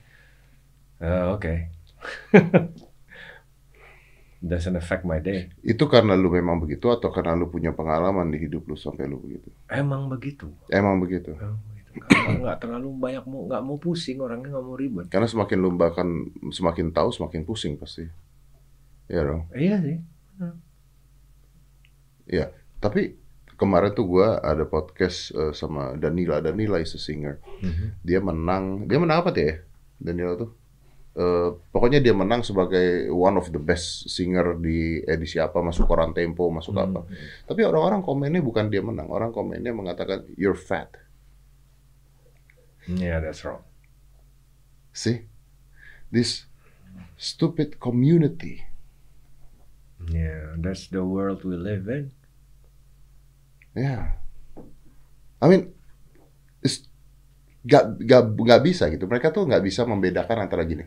[1.01, 1.73] Eh, Oke.
[4.45, 5.49] Doesn't affect my day.
[5.65, 9.17] Itu karena lu memang begitu atau karena lu punya pengalaman di hidup lu sampai lu
[9.17, 9.49] begitu?
[9.73, 10.53] Emang begitu.
[10.69, 11.33] Emang begitu.
[11.33, 11.74] Emang begitu.
[12.41, 15.05] Nggak, terlalu banyak mau nggak mau pusing orangnya nggak mau ribet.
[15.07, 16.07] Karena semakin lu bahkan
[16.51, 18.05] semakin tahu semakin pusing pasti.
[19.07, 19.41] Iya dong.
[19.53, 19.97] Iya sih.
[22.25, 22.45] Iya.
[22.81, 23.15] Tapi
[23.55, 26.41] kemarin tuh gua ada podcast eh, sama Danila.
[26.43, 27.39] Danila is a singer.
[28.03, 28.89] Dia menang.
[28.89, 29.55] Dia menang apa tuh ya?
[30.01, 30.51] Danila tuh.
[31.15, 36.11] Eh, pokoknya dia menang sebagai one of the best singer di edisi apa masuk koran
[36.11, 37.07] Tempo masuk apa.
[37.47, 39.07] Tapi orang-orang komennya bukan dia menang.
[39.07, 40.91] Orang komennya mengatakan you're fat.
[42.87, 43.65] Yeah, that's wrong.
[44.93, 45.25] See?
[46.13, 46.45] This
[47.17, 48.65] stupid community.
[50.05, 52.13] Yeah, that's the world we live in.
[53.73, 54.21] Ya.
[55.41, 55.73] I mean,
[56.61, 56.85] it's
[57.65, 59.09] gak, gak, gak bisa gitu.
[59.09, 60.85] Mereka tuh gak bisa membedakan antara gini.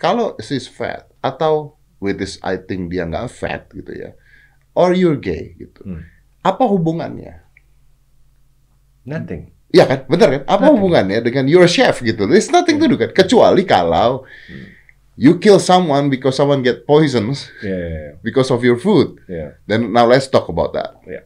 [0.00, 4.16] Kalau she's fat atau with this I think dia nggak fat gitu ya,
[4.72, 5.84] or you're gay gitu.
[5.84, 6.08] Hmm.
[6.40, 7.44] Apa hubungannya?
[9.02, 9.50] Nothing.
[9.70, 10.42] Iya kan, benar kan?
[10.44, 10.72] Apa Nothing.
[10.74, 12.26] hubungannya dengan your chef gitu?
[12.26, 13.14] There's nothing to do kan.
[13.14, 14.26] Kecuali kalau
[15.14, 19.20] you kill someone because someone get poisons Yeah, yeah, because of your food.
[19.28, 19.60] yeah.
[19.64, 20.98] Then now let's talk about that.
[21.06, 21.22] Yeah.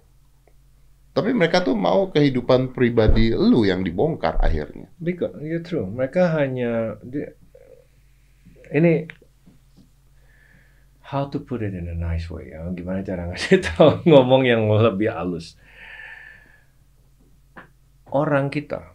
[1.15, 4.91] Tapi mereka tuh mau kehidupan pribadi lu yang dibongkar akhirnya.
[4.99, 5.87] Because yeah, true.
[5.87, 6.99] Mereka hanya
[8.75, 9.07] ini
[11.05, 12.67] how to put it in a nice way ya.
[12.73, 15.55] Gimana cara ngasih tahu ngomong yang lebih halus.
[18.15, 18.95] Orang kita,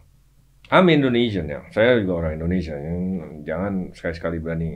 [0.72, 1.60] I'm Indonesian ya.
[1.68, 2.72] Saya juga orang Indonesia.
[2.72, 4.70] Yang- Jangan sekali-sekali berani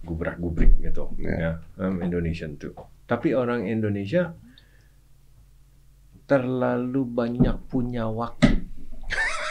[0.00, 1.12] gubrak-gubrik gitu.
[1.20, 1.60] Yeah.
[1.76, 2.72] Ya, I'm Indonesian too.
[3.04, 4.32] Tapi orang Indonesia
[6.24, 8.64] terlalu banyak punya waktu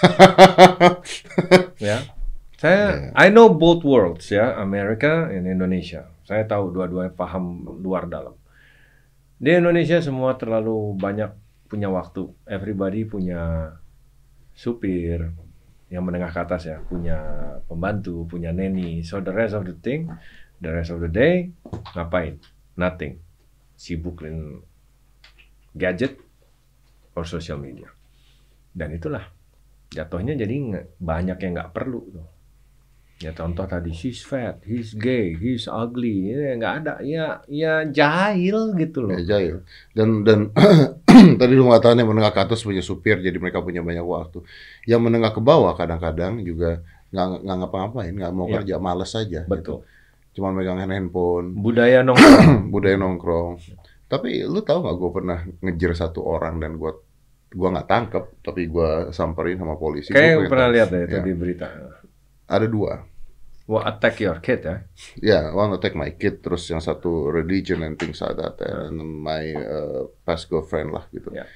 [1.77, 2.01] ya.
[2.57, 6.09] Saya I know both worlds ya, Amerika dan Indonesia.
[6.23, 8.33] Saya tahu dua-duanya paham luar dalam.
[9.37, 11.29] Di Indonesia semua terlalu banyak
[11.67, 12.31] punya waktu.
[12.47, 13.75] Everybody punya
[14.53, 15.33] supir
[15.93, 17.17] yang menengah ke atas ya, punya
[17.69, 19.05] pembantu, punya neni.
[19.05, 20.09] So the rest of the thing,
[20.57, 21.53] the rest of the day
[21.93, 22.41] ngapain?
[22.73, 23.21] Nothing.
[23.77, 24.65] Sibuk dengan
[25.77, 26.17] gadget
[27.13, 27.89] or social media.
[28.73, 29.29] Dan itulah
[29.93, 32.27] jatuhnya jadi banyak yang nggak perlu tuh.
[33.17, 38.75] Ya contoh tadi she's fat, he's gay, he's ugly, ya nggak ada, ya ya jahil
[38.75, 39.15] gitu loh.
[39.15, 39.63] Ya, jahil.
[39.95, 40.51] Dan dan
[41.39, 44.43] tadi lu mengatakan yang menengah ke atas punya supir, jadi mereka punya banyak waktu.
[44.83, 46.83] Yang menengah ke bawah kadang-kadang juga
[47.15, 48.53] nggak nggak ngapa-ngapain, nggak mau Ya.
[48.59, 49.41] kerja, males saja.
[49.45, 49.85] Betul.
[50.33, 52.73] Cuma megang handphone, Budaya nongkrong.
[52.73, 53.61] budaya nongkrong.
[54.09, 56.91] Tapi lu tahu nggak gue pernah ngejar satu orang dan gue
[57.53, 60.09] gua nggak tangkep, tapi gua samperin sama polisi.
[60.11, 61.21] Gua Kayak pernah lihat ya Ya.
[61.21, 61.69] di berita.
[62.53, 63.09] Ada dua.
[63.63, 64.75] Well, attack your kid ya.
[65.17, 69.55] Ya, one attack my kid, terus yang satu religion and things like that, and my
[69.55, 71.31] uh, past girlfriend lah gitu.
[71.31, 71.47] Ya.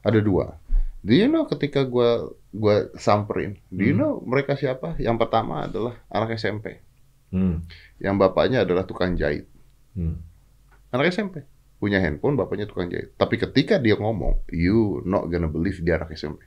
[0.00, 0.56] Ada dua.
[1.02, 4.00] Do you know ketika gua gua samperin, do you Hmm.
[4.00, 4.94] know mereka siapa?
[4.96, 6.78] Yang pertama adalah anak SMP,
[7.34, 7.66] Hmm.
[7.98, 9.50] yang bapaknya adalah tukang jahit.
[9.98, 10.22] Hmm.
[10.88, 11.42] Anak SMP
[11.78, 13.14] punya handphone, bapaknya tukang jahit.
[13.14, 16.42] Tapi ketika dia ngomong, you not gonna believe dia anak SMP.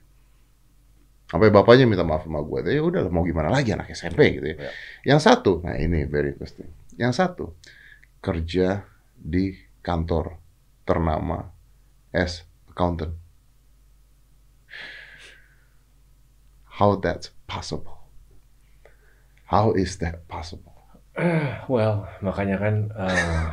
[1.32, 2.60] Sampai bapaknya minta maaf sama gue.
[2.68, 4.68] Ya udah mau gimana lagi anak SMP gitu ya.
[4.68, 4.72] Ya.
[5.16, 6.68] Yang satu, nah ini very interesting.
[7.00, 7.44] Yang satu
[8.20, 8.84] kerja
[9.16, 10.36] di kantor
[10.84, 11.48] ternama
[12.12, 13.16] as accountant.
[16.76, 18.04] How that's possible?
[19.48, 20.76] How is that possible?
[21.72, 23.48] Well, makanya kan eh,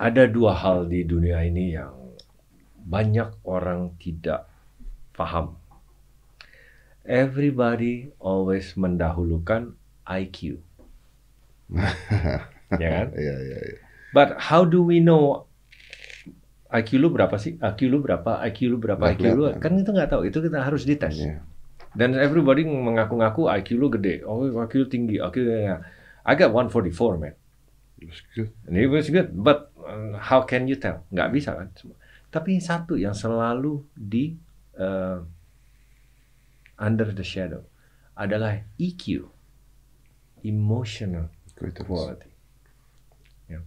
[0.00, 1.92] ada dua hal di dunia ini yang
[2.88, 4.48] banyak orang tidak
[5.12, 5.57] paham.
[7.08, 9.72] Everybody always mendahulukan
[10.04, 10.60] IQ.
[12.82, 13.08] ya kan?
[13.16, 13.78] Iya, iya, iya.
[14.12, 15.48] But how do we know
[16.68, 17.56] IQ lu berapa sih?
[17.56, 18.44] IQ lu berapa?
[18.44, 19.00] IQ lu berapa?
[19.16, 20.28] IQ lu kan itu nggak tahu.
[20.28, 21.16] Itu kita harus dites.
[21.16, 21.40] Iya.
[21.96, 24.20] Dan everybody mengaku-ngaku IQ lu gede.
[24.28, 25.16] Oh, IQ lu tinggi.
[25.16, 25.80] IQ ya.
[26.28, 27.32] I got 144, man.
[27.98, 28.52] That's good.
[28.68, 31.02] And it was good, but uh, how can you tell?
[31.08, 31.72] Nggak bisa kan.
[32.28, 34.36] Tapi satu yang selalu di
[34.76, 35.24] uh,
[36.78, 37.66] under the shadow
[38.14, 39.26] adalah EQ,
[40.42, 41.30] emotional
[41.84, 42.30] quality.
[43.46, 43.60] Ya.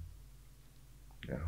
[1.28, 1.40] Ya.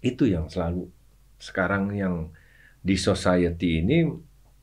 [0.00, 0.88] Itu yang selalu
[1.36, 2.32] sekarang yang
[2.80, 4.08] di society ini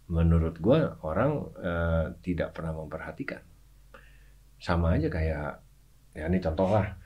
[0.09, 3.41] menurut gua orang eh, tidak pernah memperhatikan.
[4.57, 5.61] Sama aja kayak
[6.17, 6.97] ya ini contoh lah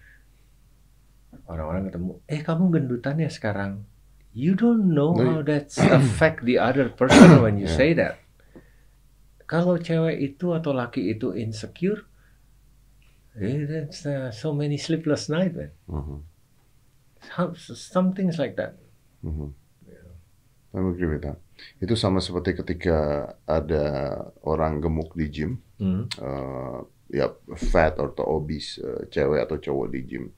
[1.48, 3.84] orang-orang ketemu, eh kamu gendutan ya sekarang.
[4.32, 7.76] You don't know No, how that's affect the other person when you Yeah.
[7.76, 8.21] say that.
[9.52, 12.08] Kalau cewek itu atau laki itu insecure,
[13.36, 15.76] eh, that's uh, so many sleepless night, man.
[15.92, 16.24] Mhm.
[17.36, 18.80] Some, some things like that.
[19.22, 19.52] Mhm.
[20.72, 21.36] I agree with that.
[21.84, 23.84] Itu sama seperti ketika ada
[24.48, 26.08] orang gemuk di gym, Hmm.
[26.16, 26.80] eh,
[27.12, 27.28] ya
[27.60, 30.32] fat atau obese, eh, cewek atau cowok di gym.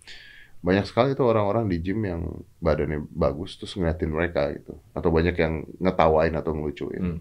[0.65, 5.35] Banyak sekali itu orang-orang di gym yang badannya bagus terus ngeliatin mereka gitu, atau banyak
[5.37, 7.03] yang ngetawain atau ngelucuin.
[7.03, 7.19] Hmm.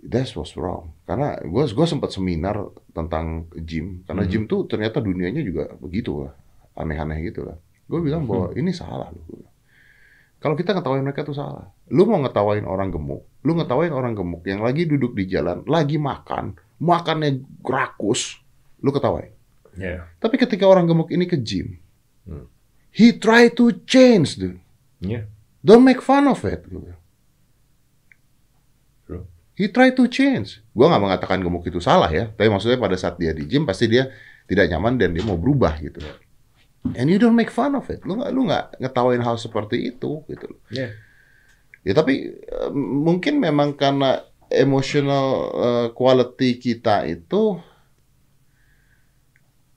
[0.00, 0.96] That's what's wrong.
[1.04, 4.30] Karena gue gue sempat seminar tentang gym, karena Mhm.
[4.32, 6.32] gym tuh ternyata dunianya juga begitu lah,
[6.72, 7.56] aneh-aneh gitu lah.
[7.84, 9.44] Gue bilang bahwa ini salah loh.
[10.40, 11.68] Kalau kita ngetawain mereka tuh salah.
[11.92, 16.00] Lu mau ngetawain orang gemuk, lu ngetawain orang gemuk yang lagi duduk di jalan, lagi
[16.00, 18.40] makan, makannya rakus,
[18.80, 19.36] lu ketawain.
[19.76, 20.08] Yeah.
[20.16, 21.76] Tapi ketika orang gemuk ini ke gym,
[22.24, 22.48] Hmm.
[22.88, 24.64] he try to change, dude.
[25.04, 25.28] Yeah.
[25.60, 26.64] Don't make fun of it.
[29.60, 30.64] He try to change.
[30.72, 33.92] Gua nggak mengatakan gemuk itu salah ya, tapi maksudnya pada saat dia di gym pasti
[33.92, 34.08] dia
[34.48, 36.00] tidak nyaman dan dia mau berubah gitu.
[36.96, 38.00] And you don't make fun of it.
[38.08, 40.48] Lu nggak lu nggak ngetawain hal seperti itu gitu.
[40.72, 40.96] Yeah.
[41.84, 47.60] Ya tapi eh, mungkin memang karena emotional eh, quality kita itu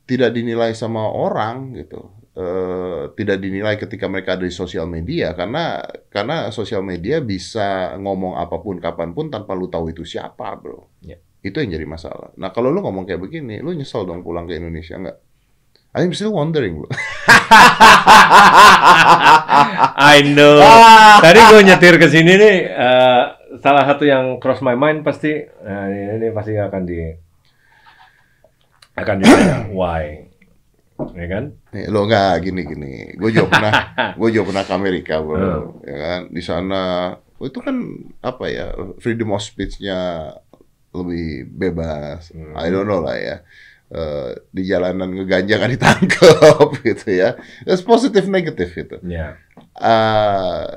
[0.08, 2.08] tidak dinilai sama orang gitu.
[2.34, 8.42] Eh, tidak dinilai ketika mereka ada di sosial media karena karena sosial media bisa ngomong
[8.42, 10.90] apa pun kapan pun tanpa lu tahu itu siapa, bro.
[11.06, 11.22] Ya.
[11.46, 12.34] Itu yang jadi masalah.
[12.42, 15.18] Nah kalau lu ngomong kayak begini, lu nyesel dong pulang ke Indonesia nggak?
[15.94, 16.90] I'm still wondering, bro.
[19.94, 20.58] I know.
[21.30, 23.24] Tadi gue nyetir ke sini nih, eh,
[23.62, 26.98] salah satu yang cross my mind pasti, nah, ini, ini pasti akan di
[28.98, 30.23] akan ditanya why,
[31.12, 31.43] ya kan?
[31.76, 32.93] Nih, lo nggak gini gini.
[33.20, 33.74] Gue juga pernah,
[34.20, 35.36] gue juga pernah ke Amerika, bro.
[35.36, 35.68] Hmm.
[35.84, 36.82] Ya kan, di sana
[37.20, 37.76] oh, itu kan
[38.24, 38.72] apa ya
[39.04, 40.32] freedom of speech-nya
[40.95, 42.32] lebih bebas.
[42.32, 42.56] Hmm.
[42.56, 43.38] I don't know lah ya.
[43.93, 47.38] Eh, di jalanan ngeganja kan ditangkap gitu ya.
[47.68, 48.97] It's positif negatif gitu.
[49.06, 49.38] Ya.
[49.78, 50.68] Eh,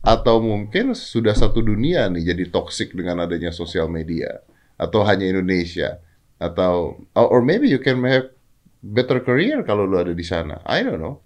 [0.00, 4.40] atau mungkin sudah satu dunia nih jadi toxic dengan adanya sosial media
[4.80, 6.00] atau hanya Indonesia
[6.40, 8.32] atau or maybe you can have
[8.80, 10.64] better career kalau lu ada di sana.
[10.64, 11.20] I don't know.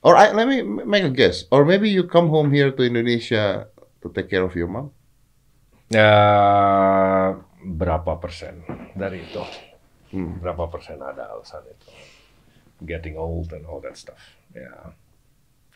[0.00, 1.44] Or I, let me make a guess.
[1.52, 3.68] Or maybe you come home here to Indonesia
[4.00, 4.96] to take care of your mom.
[5.90, 6.08] Ya,
[7.60, 8.64] berapa persen
[8.96, 9.42] dari itu?
[10.14, 10.40] Hmm.
[10.40, 11.90] Berapa persen ada alasan itu?
[12.80, 14.40] Getting old and all that stuff.
[14.56, 14.96] Ya,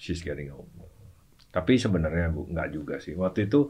[0.01, 0.71] she's getting old.
[1.53, 3.13] Tapi sebenarnya bu, nggak juga sih.
[3.13, 3.69] Waktu itu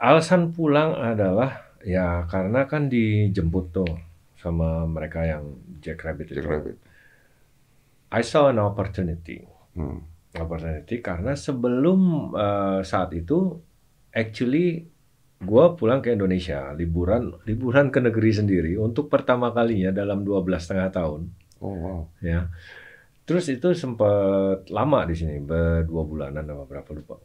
[0.00, 3.92] alasan pulang adalah ya karena kan dijemput tuh
[4.44, 6.44] sama mereka yang Jack Rabbit itu.
[6.44, 6.76] Jack Rabbit.
[8.12, 9.48] I saw an opportunity.
[9.74, 10.04] Hmm.
[10.34, 13.54] opportunity karena sebelum eh, saat itu
[14.10, 14.86] actually
[15.38, 20.90] gue pulang ke Indonesia liburan liburan ke negeri sendiri untuk pertama kalinya dalam 12 setengah
[20.90, 21.20] tahun
[21.62, 22.00] Oh wow.
[22.18, 22.50] ya
[23.24, 27.16] terus itu sempat lama di sini berdua bulanan apa berapa lupa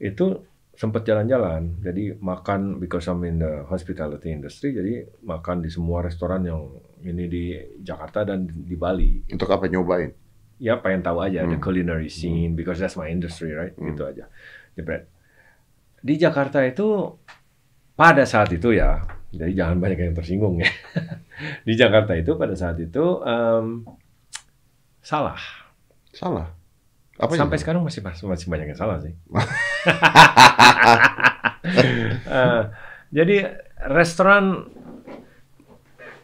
[0.00, 0.40] itu
[0.78, 1.82] sempat jalan-jalan.
[1.82, 6.70] Jadi makan because I'm in the hospitality industry jadi makan di semua restoran yang
[7.02, 7.44] ini di
[7.82, 9.26] Jakarta dan di Bali.
[9.28, 10.14] Untuk apa nyobain?
[10.58, 11.62] ya pengen tahu aja the Hmm.
[11.62, 13.74] culinary scene because that's my industry right?
[13.78, 13.94] Hmm.
[13.94, 14.26] gitu aja.
[14.74, 15.06] Jebret.
[16.02, 17.14] Di Jakarta itu
[17.94, 20.70] pada saat itu ya jadi jangan banyak yang tersinggung ya.
[21.68, 23.86] Di Jakarta itu pada saat itu em,
[24.98, 25.38] salah.
[26.10, 26.50] Salah.
[27.18, 29.10] Apa sampai sekarang masih masih banyak yang salah sih
[32.28, 32.62] Eh,
[33.12, 34.68] jadi restoran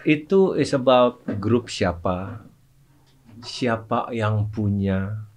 [0.04, 2.44] itu is about grup siapa
[3.44, 5.28] siapa yang punya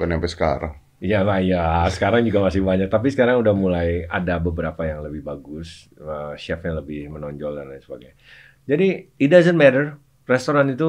[0.00, 0.74] Bukan sampai sekarang.
[1.00, 2.88] Iya lah ya, sekarang juga masih banyak.
[2.88, 7.84] Tapi sekarang udah mulai ada beberapa yang lebih bagus, eh, chefnya lebih menonjol dan lain
[7.84, 8.16] sebagainya.
[8.64, 8.88] Jadi
[9.20, 10.88] it doesn't matter restoran itu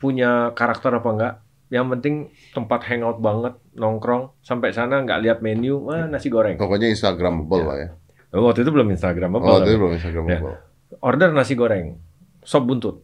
[0.00, 1.34] punya karakter apa enggak.
[1.66, 2.14] Yang penting
[2.52, 6.54] tempat hangout banget, nongkrong sampai sana nggak lihat menu, wah nasi goreng.
[6.54, 7.66] Pokoknya Instagramable Ya.
[7.66, 7.88] lah ya.
[8.32, 9.44] Waktu itu belum Instagram apa.
[9.44, 10.54] Oh, itu belum Instagramable.
[11.00, 11.98] Order nasi goreng,
[12.40, 13.02] sop buntut,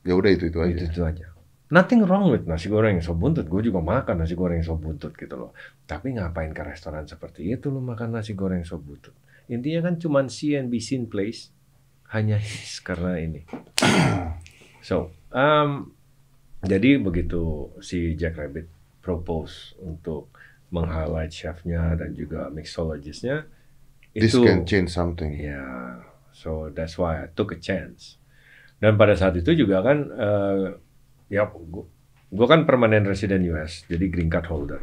[0.00, 0.70] Ya udah itu itu aja.
[0.70, 1.26] itu itu aja.
[1.70, 3.46] Nothing wrong with nasi goreng sop buntut.
[3.46, 5.50] Gue juga makan nasi goreng sop buntut gitu loh.
[5.84, 9.14] Tapi ngapain ke restoran seperti itu lo makan nasi goreng sop buntut?
[9.46, 11.50] Intinya kan cuman see and be seen place.
[12.08, 13.46] Hanya his karena ini.
[14.80, 15.92] So, um,
[16.62, 18.68] jadi begitu si Jack Rabbit
[19.00, 20.28] propose untuk
[20.70, 23.48] meng-highlight chefnya dan juga mixologistnya
[24.10, 25.38] This itu can change something.
[25.38, 25.62] Ya,
[26.34, 28.18] so that's why I took a chance.
[28.82, 30.66] Dan pada saat itu juga kan, eh,
[31.30, 31.46] ya,
[32.30, 34.82] gue kan permanent resident US, jadi green card holder.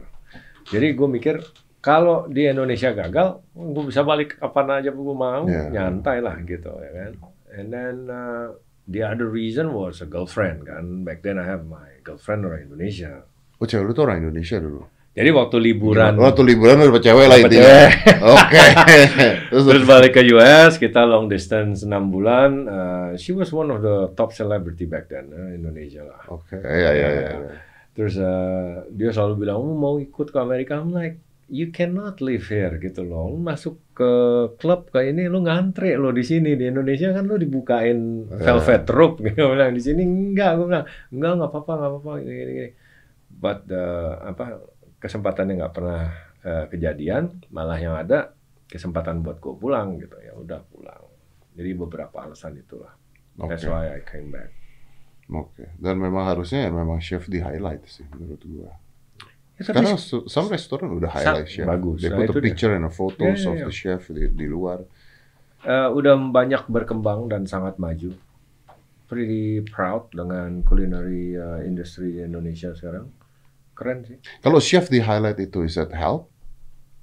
[0.72, 1.44] Jadi gue mikir
[1.84, 5.76] kalau di Indonesia gagal, gue bisa balik kapan aja gue mau, Ya.
[5.76, 7.12] nyantai lah gitu ya kan.
[7.52, 8.56] And then uh,
[8.88, 11.04] the other reason was a girlfriend kan.
[11.04, 13.28] Back then I have my girlfriend orang Indonesia.
[13.60, 14.88] Oh cewek lu tuh orang Indonesia dulu.
[15.18, 17.90] Jadi waktu liburan Lo tuh liburan dapet cewek lah intinya.
[18.38, 18.66] Oke.
[19.50, 22.50] Terus Terus balik ke US, kita long distance 6 bulan.
[22.70, 26.22] Uh, she was one of the top celebrity back then, uh, Indonesia lah.
[26.30, 27.30] Oke, ya ya ya.
[27.98, 31.18] Terus uh, dia selalu bilang, "Oh, mau ikut ke Amerika?" I'm like,
[31.48, 33.32] you cannot live here gitu loh.
[33.32, 34.12] Lu masuk ke
[34.56, 38.52] klub kayak ini, lu ngantri lo di sini di Indonesia kan lu dibukain Ya.
[38.54, 39.40] velvet rope gitu.
[39.40, 42.72] Gua bilang di sini enggak, gue bilang enggak nggak apa-apa nggak apa-apa gini, gini, gini.
[43.28, 44.44] But uh, apa
[44.98, 46.04] kesempatannya nggak pernah
[46.42, 48.36] uh, kejadian, malah yang ada
[48.68, 51.04] kesempatan buat gue pulang gitu ya udah pulang.
[51.56, 52.92] Jadi beberapa alasan itulah.
[53.38, 53.56] Oke.
[53.56, 54.52] That's why I came back.
[55.28, 55.74] Oke.
[55.76, 58.72] Dan memang harusnya ya memang chef di highlight sih menurut gua.
[59.58, 61.66] Ya, tapi su- some restoran udah highlight chef.
[61.66, 62.06] bagus.
[62.06, 62.46] They Nah, put a dia.
[62.46, 63.66] picture and a photos Ya, ya, of ya.
[63.66, 64.86] the chef di, di luar.
[65.66, 68.14] Eh, udah banyak berkembang dan sangat maju.
[69.10, 73.10] Pretty proud dengan culinary uh, industry di Indonesia sekarang.
[73.74, 74.18] Keren sih.
[74.46, 76.30] Kalau chef di highlight itu is that help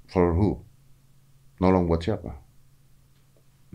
[0.07, 0.63] for who?
[1.59, 2.39] Nolong buat siapa?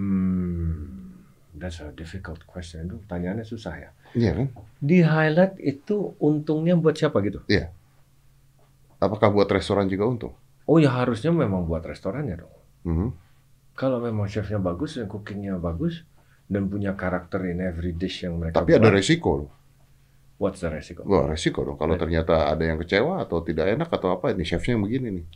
[0.01, 1.21] Hmm,
[1.53, 2.89] that's a difficult question.
[2.89, 3.91] Itu pertanyaannya susah ya.
[4.17, 4.47] Iya kan?
[4.81, 7.45] Di highlight itu untungnya buat siapa gitu?
[9.01, 10.35] Apakah buat restoran juga untung?
[10.69, 12.55] Oh ya harusnya memang buat restorannya dong.
[12.87, 13.09] Mhm.
[13.75, 16.05] Kalau memang chefnya bagus dan cookingnya bagus
[16.47, 19.51] dan punya karakter in every dish yang mereka Tapi ada buat, resiko loh.
[20.37, 21.01] what's the resiko?
[21.09, 21.81] Wah resiko dong.
[21.81, 22.01] Kalau Ya.
[22.01, 25.27] ternyata ada yang kecewa atau tidak enak atau apa, ini chefnya yang begini nih.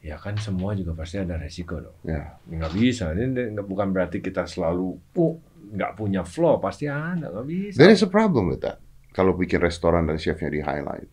[0.00, 1.96] Ya kan semua juga pasti ada resiko dong.
[2.04, 2.36] Ya.
[2.48, 5.34] nggak bisa ini bukan berarti kita selalu uh,
[5.76, 8.80] nggak punya flow pasti ada nggak bisa There is a problem with that.
[9.12, 11.08] Kalau bikin restoran dan chefnya di highlight.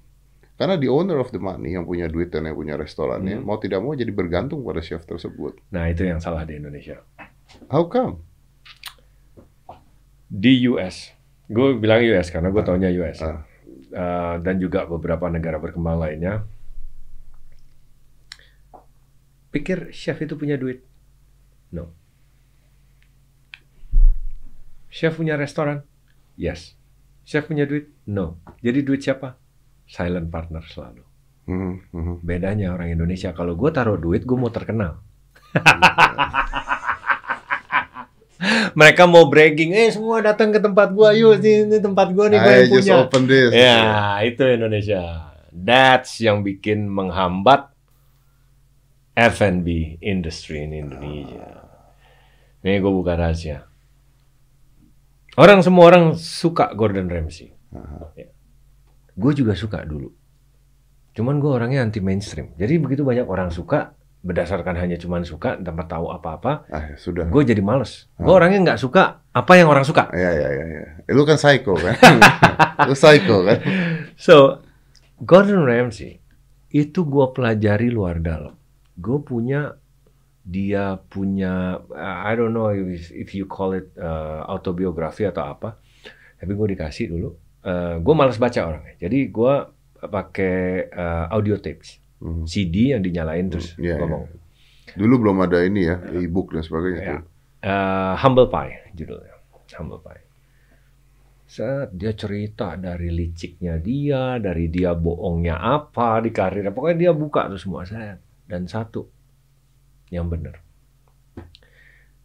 [0.58, 3.46] Karena the owner of the money yang punya duit dan yang punya restorannya Hmm.
[3.46, 5.62] mau tidak mau jadi bergantung pada chef tersebut.
[5.70, 6.98] nah itu yang salah di Indonesia
[7.70, 8.26] How come?
[10.28, 11.16] di US.
[11.48, 13.24] Gue bilang US karena gue taunya US.
[13.24, 13.48] Ah.
[13.88, 16.44] Uh, dan juga beberapa negara berkembang lainnya.
[19.48, 20.84] Pikir chef itu punya duit?
[21.72, 21.96] No.
[24.92, 25.88] Chef punya restoran?
[26.36, 26.76] Yes.
[27.24, 27.88] Chef punya duit?
[28.04, 28.36] No.
[28.60, 29.40] Jadi duit siapa?
[29.88, 31.04] Silent partner selalu.
[31.48, 32.16] Mhm, mhm.
[32.28, 35.00] Bedanya orang Indonesia, kalau gue taruh duit, gue mau terkenal.
[38.78, 42.38] Mereka mau bragging, eh semua datang ke tempat gua, yuk ini, ini tempat gua nih,
[42.38, 42.96] gua yang punya.
[43.02, 43.50] open this.
[43.50, 45.34] Ya, itu Indonesia.
[45.50, 47.74] That's yang bikin menghambat
[49.18, 51.66] F&B industry in Indonesia.
[52.62, 53.66] Ini gue buka rahasia.
[55.34, 57.50] Orang semua orang suka Gordon Ramsay.
[58.14, 58.30] Ya.
[59.18, 60.14] Gue juga suka dulu.
[61.12, 62.54] Cuman gue orangnya anti mainstream.
[62.54, 67.26] Jadi begitu banyak orang suka, berdasarkan hanya cuman suka tanpa tahu apa-apa, Ah, ya sudah.
[67.26, 68.06] gue jadi males.
[68.14, 70.10] Gue orangnya nggak suka apa yang orang suka.
[70.14, 70.84] Ya, ya, ya, ya.
[71.10, 71.98] Eh, Lu kan psycho kan?
[72.88, 73.58] Lu psycho kan?
[74.14, 74.62] So,
[75.18, 76.22] Gordon Ramsay
[76.70, 78.54] itu gue pelajari luar dalam.
[78.94, 79.74] Gue punya
[80.48, 85.76] dia punya I don't know if, if you call it uh, autobiografi atau apa,
[86.38, 87.34] tapi gue dikasih dulu.
[87.64, 89.54] Uh, gue malas baca orangnya, jadi gue
[90.00, 92.50] pakai uh, audio tapes, Mhm.
[92.50, 94.26] CD yang dinyalain terus Iya, ngomong.
[94.98, 97.02] Dulu belum ada ini ya, e-book dan sebagainya.
[97.02, 97.10] Ya.
[97.14, 97.24] tuh.
[97.62, 99.36] Uh, Humble Pie judulnya.
[99.78, 100.24] Humble Pie.
[101.48, 106.66] Set, dia cerita dari liciknya dia, dari dia bohongnya apa di karir.
[106.74, 108.18] Pokoknya dia buka tuh semua saya.
[108.48, 109.06] Dan satu
[110.10, 110.60] yang benar.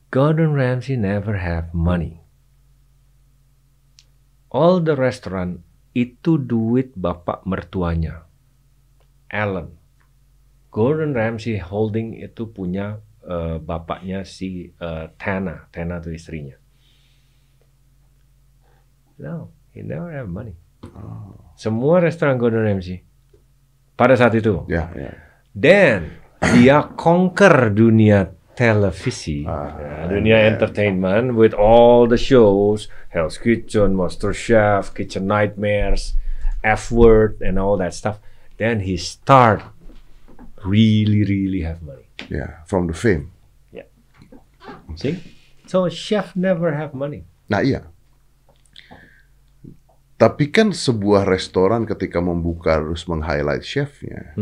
[0.08, 2.21] Gordon Ramsay never have money.
[4.52, 5.64] All the restaurant
[5.96, 8.28] itu duit bapak mertuanya.
[9.32, 9.72] Alan.
[10.72, 16.56] Gordon Ramsay Holding itu punya eh, bapaknya si eh, Tana, Tana itu istrinya.
[19.20, 20.56] No, he never have money.
[21.56, 23.04] Semua restoran Gordon Ramsay
[23.96, 24.64] pada saat itu.
[24.66, 25.12] Ya, ya.
[25.52, 26.12] Dan
[26.56, 34.32] dia conquer dunia televisi, Ah, ya, dunia entertainment with all the shows, Hell's Kitchen, Master
[34.36, 36.14] Chef, Kitchen Nightmares,
[36.60, 38.20] F Word, and all that stuff.
[38.60, 39.64] Then he start
[40.62, 42.06] really, really have money.
[42.30, 43.32] Ya, from the fame.
[44.94, 45.18] See?
[45.66, 47.24] So chef never have money.
[47.48, 47.88] Nah, iya.
[50.20, 54.36] Tapi kan sebuah restoran ketika membuka harus meng-highlight chefnya,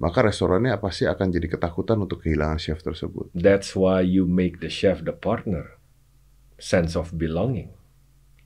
[0.00, 3.28] maka restorannya pasti akan jadi ketakutan untuk kehilangan chef tersebut.
[3.36, 5.76] That's why you make the chef the partner.
[6.56, 7.76] Sense of belonging.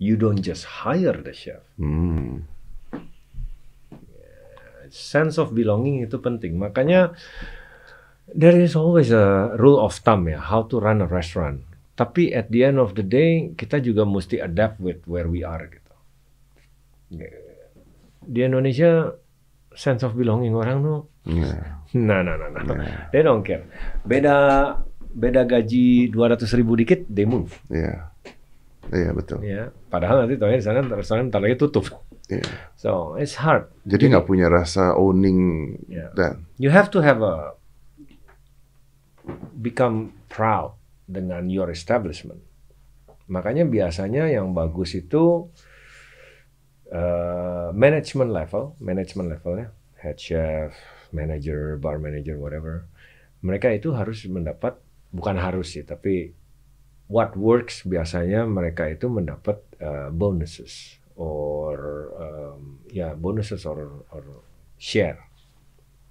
[0.02, 1.62] You don't just hire the chef.
[1.78, 2.50] Hmm.
[4.90, 6.58] Sense of belonging itu penting.
[6.58, 7.14] Makanya
[8.26, 11.62] there is always a rule of thumb ya, how to run a restaurant.
[11.94, 15.70] Tapi at the end of the day, kita juga mesti adapt with where we are
[15.70, 15.94] gitu.
[18.26, 19.14] Di Indonesia,
[19.78, 21.13] sense of belonging orang tuh.
[21.24, 22.62] Nah, nah, nah, nah.
[22.74, 23.08] Yeah.
[23.14, 23.64] They don't care.
[24.04, 24.34] Beda
[25.14, 27.54] beda gaji 200 ribu dikit, they move.
[27.70, 28.10] Iya.
[28.92, 29.40] Iya, betul.
[29.40, 31.88] Ya, padahal nanti tahu di sana restoran bentar lagi tutup.
[32.28, 32.44] Iya.
[32.76, 33.72] So it's hard.
[33.88, 36.12] Jadi nggak punya rasa owning Ya.
[36.12, 37.56] dan You have to have a
[39.56, 40.76] become proud
[41.08, 42.40] dengan your establishment.
[43.24, 45.48] Makanya biasanya yang bagus itu
[46.92, 50.76] eh, management level, management levelnya, head chef,
[51.14, 52.84] manager, bar manager, whatever.
[53.40, 54.76] Mereka itu harus mendapat,
[55.14, 56.34] bukan harus sih, tapi
[57.06, 64.24] what works biasanya mereka itu mendapat eh, bonuses or um, ya bonuses or, or
[64.80, 65.22] share.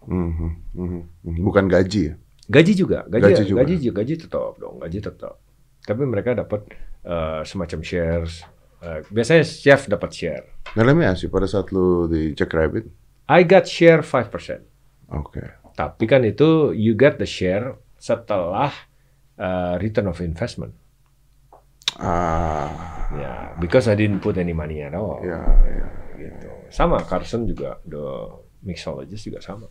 [0.08, 1.42] Mhm, mhm, mhm.
[1.44, 2.16] bukan gaji ya.
[2.44, 3.60] Gaji juga, gaji Gaji gaji juga.
[3.64, 5.36] gaji, gaji tetap dong, gaji tetap.
[5.84, 6.68] Tapi mereka dapat
[7.04, 8.44] eh, semacam shares.
[8.84, 10.46] Eh, biasanya chef dapat share.
[10.76, 12.88] Nah, let me ask you, pada saat lu di Jack Rabbit,
[13.32, 14.73] I got share 5%.
[15.14, 15.44] Oke.
[15.74, 18.70] Tapi kan itu you get the share setelah
[19.36, 20.74] eh, return of investment.
[21.98, 22.70] Ah,
[23.14, 25.22] Ya, because I didn't put any money at all.
[25.22, 25.86] ya, ya.
[26.18, 26.50] Gitu.
[26.74, 28.02] Sama Carson juga, the
[28.66, 29.70] mixologist juga sama.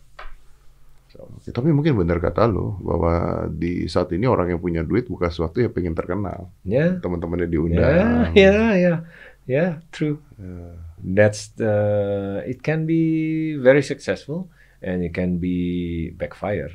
[1.11, 5.11] So, Ya, tapi mungkin benar kata lu bahwa di saat ini orang yang punya duit
[5.11, 6.47] bukan sesuatu yang pengen terkenal.
[6.63, 8.31] ya, Teman-temannya ya, diundang.
[8.31, 8.93] ya, ya,
[9.43, 10.23] ya, true.
[11.03, 11.75] That's the.
[12.47, 13.03] It can be
[13.59, 14.47] very successful
[14.83, 16.71] and it can be backfire.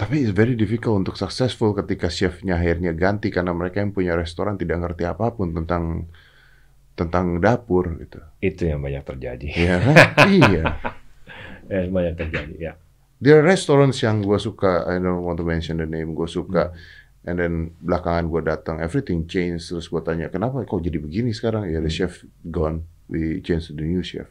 [0.00, 4.56] Tapi it's very difficult untuk successful ketika chefnya akhirnya ganti karena mereka yang punya restoran
[4.56, 6.08] tidak ngerti apa pun tentang
[6.96, 8.20] tentang dapur gitu.
[8.40, 9.46] Itu yang banyak terjadi.
[9.52, 9.96] Iya kan?
[10.40, 10.64] iya.
[11.70, 12.54] Ya, banyak terjadi.
[12.58, 12.72] Ya.
[13.22, 16.74] There are restaurants yang gue suka, I don't want to mention the name, gue suka
[17.20, 19.68] And then belakangan gue datang, everything changed.
[19.68, 21.68] Terus gue tanya, kenapa kok jadi begini sekarang?
[21.68, 22.88] Ya, the chef gone.
[23.12, 24.30] We change to the new chef.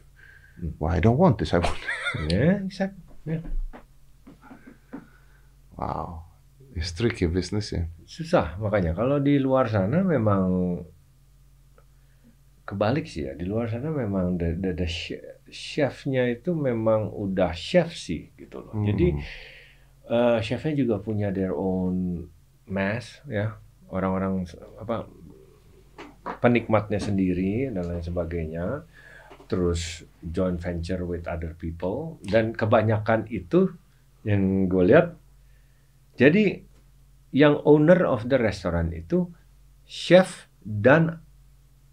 [0.78, 1.52] Why I don't want this.
[1.52, 1.78] I want.
[2.28, 3.00] Yeah, exactly.
[3.24, 3.44] Yeah.
[5.78, 6.26] wow,
[6.74, 7.86] it's tricky business ya.
[8.04, 10.82] Susah makanya kalau di luar sana memang
[12.66, 13.32] kebalik sih ya.
[13.38, 18.62] Di luar sana memang the, the, the che- chefnya itu memang udah chef sih gitu
[18.62, 18.74] loh.
[18.76, 19.08] Jadi
[20.10, 22.26] eh, chefnya juga punya their own
[22.66, 23.58] mass ya.
[23.90, 24.46] Orang-orang
[24.78, 25.06] apa
[26.38, 28.86] penikmatnya sendiri dan lain sebagainya.
[29.50, 33.74] Terus joint venture with other people dan kebanyakan itu
[34.22, 35.18] yang gue lihat
[36.14, 36.62] jadi
[37.32, 39.26] yang owner of the restaurant itu
[39.88, 41.18] chef dan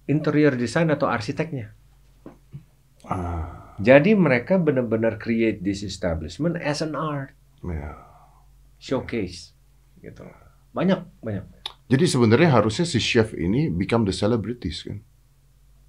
[0.06, 1.74] interior design atau arsiteknya.
[3.08, 7.32] Ah, Jadi mereka benar-benar create this establishment as an art
[7.64, 7.94] ya.
[8.82, 9.54] showcase
[10.02, 10.26] gitu.
[10.74, 11.46] Banyak banyak.
[11.88, 15.00] Jadi sebenarnya harusnya si chef ini become the celebrities kan?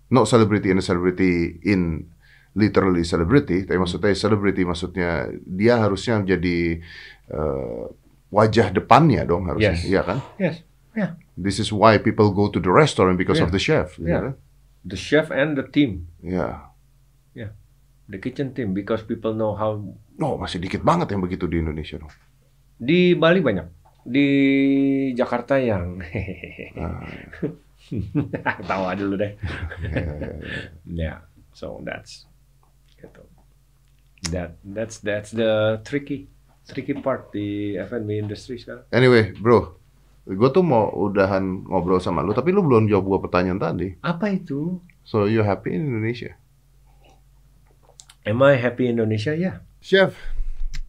[0.08, 2.08] Not celebrity in a celebrity in
[2.56, 5.10] literally celebrity, tapi maksudnya celebrity maksudnya
[5.44, 6.80] dia harusnya jadi
[7.28, 7.82] eh,
[8.28, 9.84] wajah depannya dong harusnya, Yes.
[9.84, 10.18] iya kan?
[10.40, 10.64] Yes.
[10.92, 11.14] Yeah.
[11.36, 13.54] This is why people go to the restaurant because of Yeah.
[13.54, 14.20] the chef, Yeah.
[14.20, 14.34] kan?
[14.82, 16.72] The chef and the team, Ya.
[18.08, 19.76] the kitchen team because people know how
[20.18, 22.08] Oh, masih dikit banget yang begitu di Indonesia dong.
[22.74, 23.68] di Bali banyak.
[24.02, 24.26] Di
[25.12, 26.00] Jakarta yang
[26.74, 27.04] Ah,
[28.70, 29.32] tawa dulu deh.
[30.88, 32.28] Yeah, so that's
[32.96, 33.22] gitu.
[34.34, 36.26] That that's that's the tricky
[36.68, 38.84] tricky part di F&B industry sekarang.
[38.92, 39.78] Anyway, bro,
[40.28, 43.96] gue tuh mau udahan ngobrol sama lu, tapi lu belum jawab gua pertanyaan tadi.
[44.04, 44.82] Apa itu?
[45.08, 46.36] So you happy in Indonesia?
[48.28, 49.32] Am I happy Indonesia?
[49.32, 49.64] Ya.
[49.80, 50.12] Chef,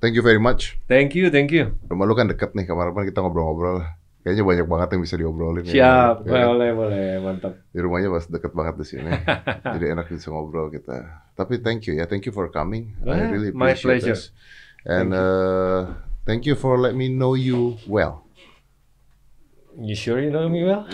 [0.03, 0.75] thank you very much.
[0.91, 1.79] Thank you, thank you.
[1.87, 3.98] Rumah lu kan deket nih, kemarin kita ngobrol-ngobrol.
[4.19, 5.63] Kayaknya banyak banget yang bisa diobrolin.
[5.63, 5.71] ya.
[5.71, 7.55] Siap, Ya, boleh boleh, mantap.
[7.71, 9.11] Di rumahnya pas deket banget di sini.
[9.79, 11.23] Jadi enak bisa ngobrol kita.
[11.33, 12.93] Tapi thank you ya, thank you for coming.
[12.99, 14.15] I Well, really my appreciate pleasure.
[14.19, 14.35] this.
[14.83, 18.27] And uh, thank you for let me know you well.
[19.79, 20.83] You sure you know me well?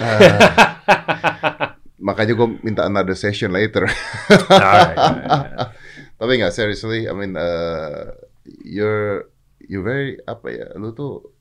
[1.98, 3.88] Makanya gue minta another session later.
[4.52, 5.54] Alright, alright.
[6.22, 8.14] Tapi nggak seriously, I mean, uh,
[8.62, 9.26] you're
[9.66, 11.34] you're very apa ya, lu tuh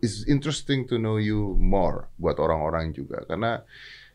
[0.00, 3.60] it's interesting to know you more buat orang-orang juga karena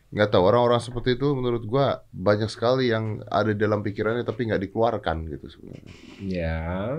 [0.10, 4.66] nggak tahu orang-orang seperti itu menurut gua banyak sekali yang ada dalam pikirannya tapi nggak
[4.66, 5.94] dikeluarkan gitu sebenarnya.
[6.18, 6.98] Ya,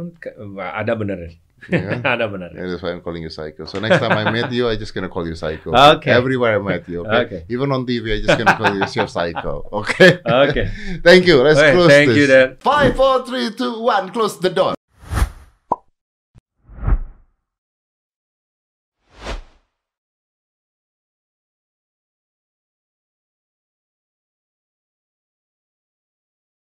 [0.78, 1.34] ada bener.
[1.68, 2.00] Ya kan?
[2.16, 2.54] ada bener.
[2.56, 3.66] And that's why I'm calling you psycho.
[3.66, 5.74] So next time I meet you, I just gonna call you psycho.
[5.74, 6.08] Okay.
[6.14, 7.04] Everywhere I met you.
[7.04, 7.20] Okay.
[7.26, 7.40] Okay.
[7.52, 9.68] Even on TV, I just gonna call you Chef Psycho.
[9.84, 10.22] Okay.
[10.24, 10.66] Okay.
[11.04, 11.42] Thank you.
[11.44, 12.16] Let's Okay, close thank this.
[12.16, 12.48] you, Dan.
[12.64, 14.08] Five, four, three, two, one.
[14.08, 14.80] Close the door.